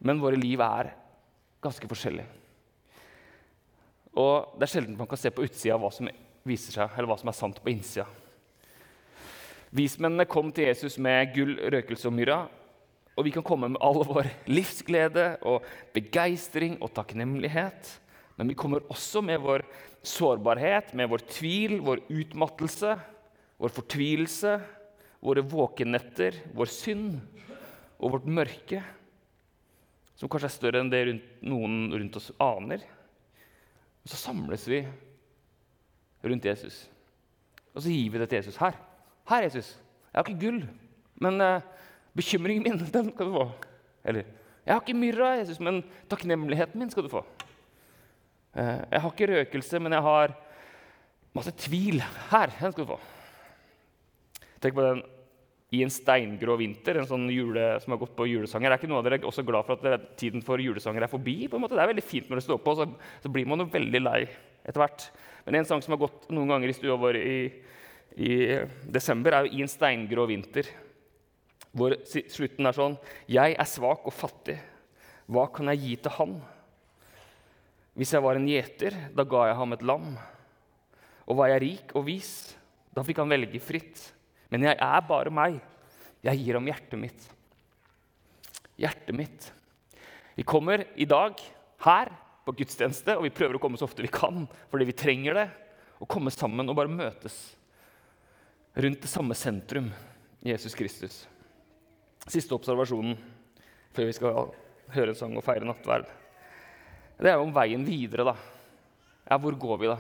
Men 0.02 0.22
våre 0.22 0.40
liv 0.40 0.62
er 0.64 0.94
ganske 1.62 1.90
forskjellige. 1.90 2.26
Og 4.18 4.58
det 4.58 4.66
er 4.66 4.74
sjelden 4.74 4.98
man 5.00 5.10
kan 5.10 5.20
se 5.20 5.32
på 5.32 5.46
utsida 5.46 5.78
hva 5.80 5.92
som 5.94 6.10
viser 6.48 6.76
seg, 6.76 6.96
eller 6.96 7.12
hva 7.12 7.20
som 7.20 7.30
er 7.32 7.38
sant 7.38 7.62
på 7.62 7.72
innsida. 7.72 8.08
Vismennene 9.72 10.28
kom 10.28 10.50
til 10.52 10.68
Jesus 10.68 10.98
med 11.00 11.32
gull, 11.36 11.54
røkelse 11.72 12.10
og 12.10 12.16
myrra. 12.18 12.42
Og 13.16 13.28
vi 13.28 13.32
kan 13.36 13.46
komme 13.46 13.70
med 13.72 13.80
all 13.84 14.02
vår 14.08 14.28
livsglede 14.50 15.36
og 15.48 15.68
begeistring 15.96 16.78
og 16.82 16.92
takknemlighet. 16.96 17.94
Men 18.40 18.52
vi 18.52 18.58
kommer 18.58 18.84
også 18.92 19.22
med 19.24 19.40
vår 19.44 19.64
sårbarhet, 20.04 20.96
med 20.98 21.12
vår 21.12 21.24
tvil, 21.30 21.78
vår 21.86 22.02
utmattelse, 22.10 22.98
vår 23.62 23.70
fortvilelse, 23.76 24.56
våre 25.22 25.44
våkenetter, 25.46 26.40
vår 26.58 26.70
synd 26.74 27.20
og 28.02 28.16
vårt 28.16 28.26
mørke, 28.26 28.82
som 30.18 30.30
kanskje 30.30 30.50
er 30.50 30.56
større 30.56 30.82
enn 30.82 30.90
det 30.90 31.04
noen 31.46 31.92
rundt 31.94 32.18
oss 32.18 32.32
aner. 32.42 32.82
Og 34.02 34.10
så 34.10 34.18
samles 34.18 34.66
vi 34.70 34.82
rundt 36.26 36.50
Jesus, 36.50 36.88
og 37.76 37.86
så 37.86 37.94
gir 37.94 38.10
vi 38.14 38.22
det 38.22 38.32
til 38.32 38.42
Jesus. 38.42 38.58
Her, 38.62 38.74
her 39.30 39.46
Jesus. 39.46 39.72
Jeg 40.10 40.18
har 40.18 40.26
ikke 40.26 40.42
gull, 40.42 40.60
men 41.22 41.38
uh, 41.46 41.62
bekymringen 42.18 42.66
min, 42.66 42.82
den 42.98 43.14
skal 43.14 43.30
du 43.30 43.38
få. 43.38 43.48
Eller 44.02 44.26
jeg 44.66 44.74
har 44.74 44.82
ikke 44.82 44.98
myrra, 44.98 45.36
Jesus, 45.38 45.62
men 45.62 45.84
takknemligheten 46.10 46.82
min 46.82 46.90
skal 46.90 47.06
du 47.06 47.14
få. 47.14 47.22
Uh, 48.58 48.82
jeg 48.90 49.06
har 49.06 49.10
ikke 49.14 49.32
røkelse, 49.36 49.86
men 49.86 49.94
jeg 49.94 50.10
har 50.10 50.38
masse 51.38 51.54
tvil. 51.62 52.02
Her, 52.34 52.58
den 52.58 52.74
skal 52.74 52.90
du 52.90 52.96
få. 52.98 53.04
Tenk 54.62 54.78
på 54.78 54.86
den 54.86 55.02
i 55.72 55.80
en 55.86 55.92
steingrå 55.94 56.58
vinter, 56.60 56.98
en 57.00 57.08
sånn 57.08 57.30
jule, 57.32 57.64
som 57.80 57.94
har 57.94 58.00
gått 58.02 58.16
på 58.18 58.28
julesanger. 58.28 58.74
Er 58.74 58.82
ikke 58.82 58.90
noe 58.92 59.00
av 59.00 59.08
dere 59.08 59.22
også 59.28 59.46
glad 59.48 59.64
for 59.68 59.88
at 59.88 60.10
tiden 60.20 60.44
for 60.44 60.60
julesanger 60.60 61.06
er 61.06 61.12
forbi? 61.12 61.48
på 61.48 61.56
en 61.56 61.64
måte? 61.64 61.78
Det 61.80 61.86
er 61.86 61.94
veldig 61.94 62.04
fint 62.04 62.28
når 62.28 62.42
det 62.42 62.46
står 62.46 62.60
på, 62.66 62.74
så, 62.76 62.88
så 63.24 63.32
blir 63.32 63.48
man 63.48 63.64
jo 63.64 63.70
veldig 63.72 64.02
lei 64.04 64.20
etter 64.68 64.84
hvert. 64.84 65.08
Men 65.46 65.62
en 65.62 65.70
sang 65.70 65.82
som 65.84 65.96
har 65.96 66.04
gått 66.04 66.28
noen 66.30 66.52
ganger 66.52 66.74
i 66.74 66.76
stua 66.76 67.00
vår 67.00 67.22
i, 67.22 67.38
i 68.20 68.34
desember, 68.84 69.34
er 69.34 69.48
jo 69.48 69.56
'I 69.56 69.64
en 69.64 69.72
steingrå 69.72 70.28
vinter'. 70.28 70.74
Hvor 71.72 71.96
slutten 72.12 72.68
er 72.68 72.76
sånn 72.76 72.98
Jeg 73.32 73.56
er 73.56 73.70
svak 73.70 74.04
og 74.04 74.14
fattig. 74.14 74.60
Hva 75.32 75.48
kan 75.56 75.72
jeg 75.72 75.80
gi 75.80 75.96
til 76.04 76.18
han? 76.20 76.42
Hvis 77.96 78.12
jeg 78.12 78.24
var 78.24 78.36
en 78.36 78.48
gjeter, 78.48 78.96
da 79.16 79.24
ga 79.24 79.48
jeg 79.48 79.56
ham 79.56 79.74
et 79.74 79.88
lam. 79.88 80.18
Og 81.28 81.38
var 81.40 81.48
jeg 81.48 81.64
rik 81.64 81.96
og 81.96 82.06
vis, 82.12 82.58
da 82.92 83.04
fikk 83.08 83.24
han 83.24 83.32
velge 83.32 83.60
fritt. 83.64 84.12
Men 84.52 84.68
jeg 84.68 84.78
er 84.78 85.08
bare 85.08 85.34
meg. 85.34 85.60
Jeg 86.22 86.42
gir 86.44 86.58
ham 86.60 86.68
hjertet 86.70 87.00
mitt. 87.00 87.28
Hjertet 88.82 89.16
mitt. 89.16 89.48
Vi 90.36 90.46
kommer 90.48 90.84
i 90.96 91.08
dag 91.10 91.40
her 91.86 92.12
på 92.46 92.54
gudstjeneste, 92.58 93.16
og 93.18 93.26
vi 93.26 93.34
prøver 93.34 93.58
å 93.58 93.62
komme 93.62 93.80
så 93.80 93.88
ofte 93.88 94.04
vi 94.04 94.12
kan 94.12 94.46
fordi 94.72 94.88
vi 94.90 94.98
trenger 94.98 95.38
det. 95.38 95.48
Å 96.02 96.08
komme 96.10 96.34
sammen 96.34 96.70
og 96.70 96.78
bare 96.78 96.92
møtes 96.92 97.38
rundt 98.74 99.04
det 99.04 99.12
samme 99.12 99.36
sentrum, 99.36 99.92
Jesus 100.42 100.76
Kristus. 100.78 101.26
Siste 102.32 102.56
observasjonen 102.56 103.18
før 103.92 104.08
vi 104.08 104.16
skal 104.16 104.54
høre 104.96 105.14
en 105.14 105.20
sang 105.20 105.36
og 105.38 105.46
feire 105.46 105.68
nattverd. 105.68 106.08
Det 107.22 107.30
er 107.30 107.38
jo 107.38 107.46
om 107.46 107.54
veien 107.54 107.84
videre. 107.86 108.32
da. 108.32 108.36
Ja, 109.30 109.38
Hvor 109.38 109.54
går 109.54 109.78
vi, 109.78 109.88
da? 109.92 109.98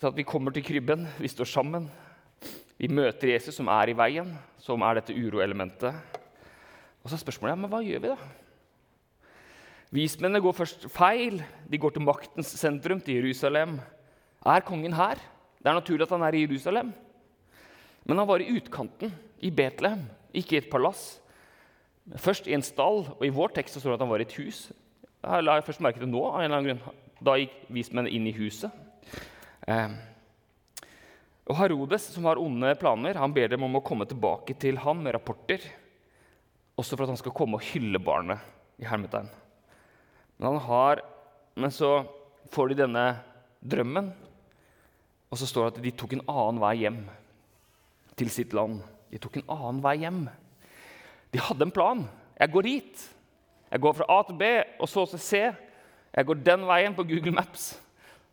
Så 0.00 0.08
at 0.08 0.16
Vi 0.16 0.24
kommer 0.24 0.50
til 0.50 0.64
krybben, 0.64 1.06
vi 1.18 1.28
står 1.28 1.44
sammen. 1.44 1.90
Vi 2.76 2.90
møter 2.92 3.32
Jesus 3.32 3.56
som 3.56 3.70
er 3.72 3.88
i 3.88 3.96
veien, 3.96 4.34
som 4.60 4.82
er 4.84 4.98
dette 4.98 5.16
uroelementet. 5.16 5.94
Og 7.00 7.08
så 7.08 7.16
er 7.16 7.22
spørsmålet 7.22 7.54
ja, 7.54 7.60
men 7.60 7.70
hva 7.72 7.80
gjør 7.84 8.02
vi 8.02 8.10
da? 8.12 8.16
Vismennene 9.96 10.42
går 10.44 10.56
først 10.58 10.88
feil. 10.92 11.38
De 11.70 11.80
går 11.80 11.94
til 11.94 12.04
maktens 12.04 12.50
sentrum, 12.58 13.00
til 13.00 13.22
Jerusalem. 13.22 13.78
Er 14.44 14.64
kongen 14.66 14.96
her? 14.98 15.20
Det 15.62 15.70
er 15.70 15.78
naturlig 15.78 16.04
at 16.04 16.12
han 16.12 16.24
er 16.26 16.36
i 16.36 16.42
Jerusalem. 16.44 16.90
Men 18.04 18.20
han 18.20 18.28
var 18.28 18.42
i 18.42 18.50
utkanten, 18.58 19.14
i 19.40 19.50
Betlehem, 19.50 20.04
ikke 20.34 20.56
i 20.56 20.58
et 20.60 20.68
palass. 20.70 21.16
Først 22.16 22.46
i 22.46 22.54
en 22.54 22.62
stall, 22.62 23.06
og 23.16 23.24
i 23.26 23.32
vår 23.34 23.54
tekst 23.56 23.80
står 23.80 23.94
det 23.94 23.96
at 23.98 24.04
han 24.04 24.12
var 24.12 24.22
i 24.22 24.26
et 24.28 24.36
hus. 24.36 24.66
Jeg 25.24 25.46
la 25.46 25.56
først 25.64 25.82
merke 25.82 26.02
det 26.02 26.10
nå. 26.10 26.20
av 26.28 26.38
en 26.38 26.44
eller 26.44 26.60
annen 26.60 26.76
grunn. 26.76 27.00
Da 27.24 27.34
gikk 27.40 27.56
vismennene 27.72 28.12
inn 28.14 28.28
i 28.28 28.36
huset. 28.36 28.70
Eh. 29.66 29.96
Og 31.46 31.54
Herodes, 31.60 32.08
som 32.10 32.26
har 32.26 32.40
onde 32.42 32.72
planer, 32.80 33.18
han 33.20 33.34
ber 33.34 33.52
dem 33.52 33.62
om 33.62 33.78
å 33.78 33.84
komme 33.86 34.06
tilbake 34.08 34.56
til 34.58 34.80
ham 34.82 35.04
med 35.04 35.14
rapporter. 35.14 35.62
Også 36.76 36.96
for 36.96 37.06
at 37.06 37.12
han 37.14 37.20
skal 37.20 37.34
komme 37.36 37.60
og 37.60 37.66
hylle 37.68 38.00
barnet 38.02 38.42
i 38.82 38.88
hermetegn. 38.88 39.28
Men, 40.42 40.58
har, 40.66 41.04
men 41.54 41.72
så 41.72 42.02
får 42.52 42.72
de 42.72 42.80
denne 42.82 43.04
drømmen, 43.64 44.10
og 45.30 45.38
så 45.40 45.48
står 45.48 45.68
det 45.68 45.72
at 45.72 45.86
de 45.86 45.94
tok 46.02 46.16
en 46.16 46.26
annen 46.28 46.60
vei 46.62 46.74
hjem 46.82 46.98
til 48.18 48.30
sitt 48.32 48.52
land. 48.56 48.82
De 49.10 49.20
tok 49.22 49.38
en 49.40 49.48
annen 49.54 49.80
vei 49.84 49.96
hjem. 50.02 50.26
De 51.32 51.42
hadde 51.42 51.66
en 51.66 51.74
plan. 51.74 52.04
Jeg 52.36 52.52
går 52.52 52.68
hit. 52.68 53.06
Jeg 53.70 53.82
går 53.82 53.96
fra 53.98 54.06
A 54.12 54.20
til 54.26 54.38
B 54.38 54.50
og 54.80 54.88
så 54.90 55.06
til 55.10 55.22
C. 55.22 55.42
Jeg 56.16 56.28
går 56.28 56.44
den 56.46 56.66
veien 56.68 56.94
på 56.96 57.04
Google 57.06 57.34
Maps. 57.38 57.74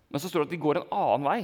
Men 0.09 0.21
så 0.21 0.29
står 0.29 0.43
det 0.43 0.51
at 0.51 0.55
de 0.55 0.63
går 0.65 0.79
en 0.79 0.93
annen 0.93 1.27
vei. 1.27 1.39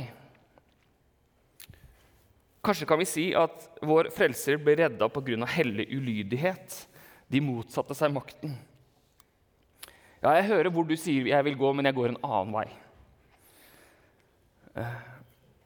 Kanskje 2.69 2.85
kan 2.85 2.99
vi 3.01 3.05
si 3.09 3.23
at 3.33 3.63
vår 3.81 4.11
frelser 4.13 4.59
ble 4.61 4.75
redda 4.77 5.07
pga. 5.09 5.45
hellig 5.49 5.87
ulydighet. 5.89 6.85
De 7.25 7.39
motsatte 7.41 7.95
seg 7.97 8.11
makten. 8.13 8.51
Ja, 10.21 10.35
jeg 10.37 10.45
hører 10.51 10.69
hvor 10.69 10.85
du 10.85 10.93
sier 10.93 11.25
jeg 11.25 11.45
vil 11.47 11.55
gå, 11.57 11.71
men 11.73 11.85
jeg 11.85 11.95
går 11.97 12.09
en 12.11 12.19
annen 12.21 12.53
vei. 12.53 12.67
Eh, 14.77 14.99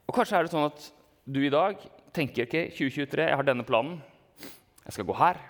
og 0.07 0.15
Kanskje 0.15 0.37
er 0.37 0.47
det 0.47 0.53
sånn 0.53 0.69
at 0.69 0.85
du 1.27 1.41
i 1.43 1.51
dag 1.51 1.75
tenker 2.15 2.47
ikke 2.47 2.69
2023, 2.71 3.25
jeg 3.27 3.35
har 3.35 3.47
denne 3.49 3.65
planen. 3.67 3.97
Jeg 4.85 4.95
skal 4.95 5.07
gå 5.09 5.17
her, 5.19 5.41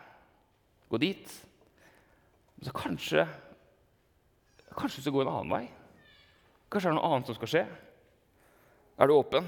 gå 0.90 1.02
dit. 1.04 1.36
Så 2.64 2.74
kanskje 2.74 3.28
Kanskje 4.74 5.04
du 5.04 5.06
skal 5.06 5.14
gå 5.14 5.22
en 5.22 5.30
annen 5.36 5.54
vei? 5.54 5.68
Kanskje 6.72 6.90
det 6.90 6.96
er 6.96 6.98
noe 6.98 7.14
annet 7.14 7.30
som 7.30 7.38
skal 7.38 7.52
skje? 7.52 7.64
Er 8.98 9.12
du 9.12 9.14
åpen? 9.20 9.46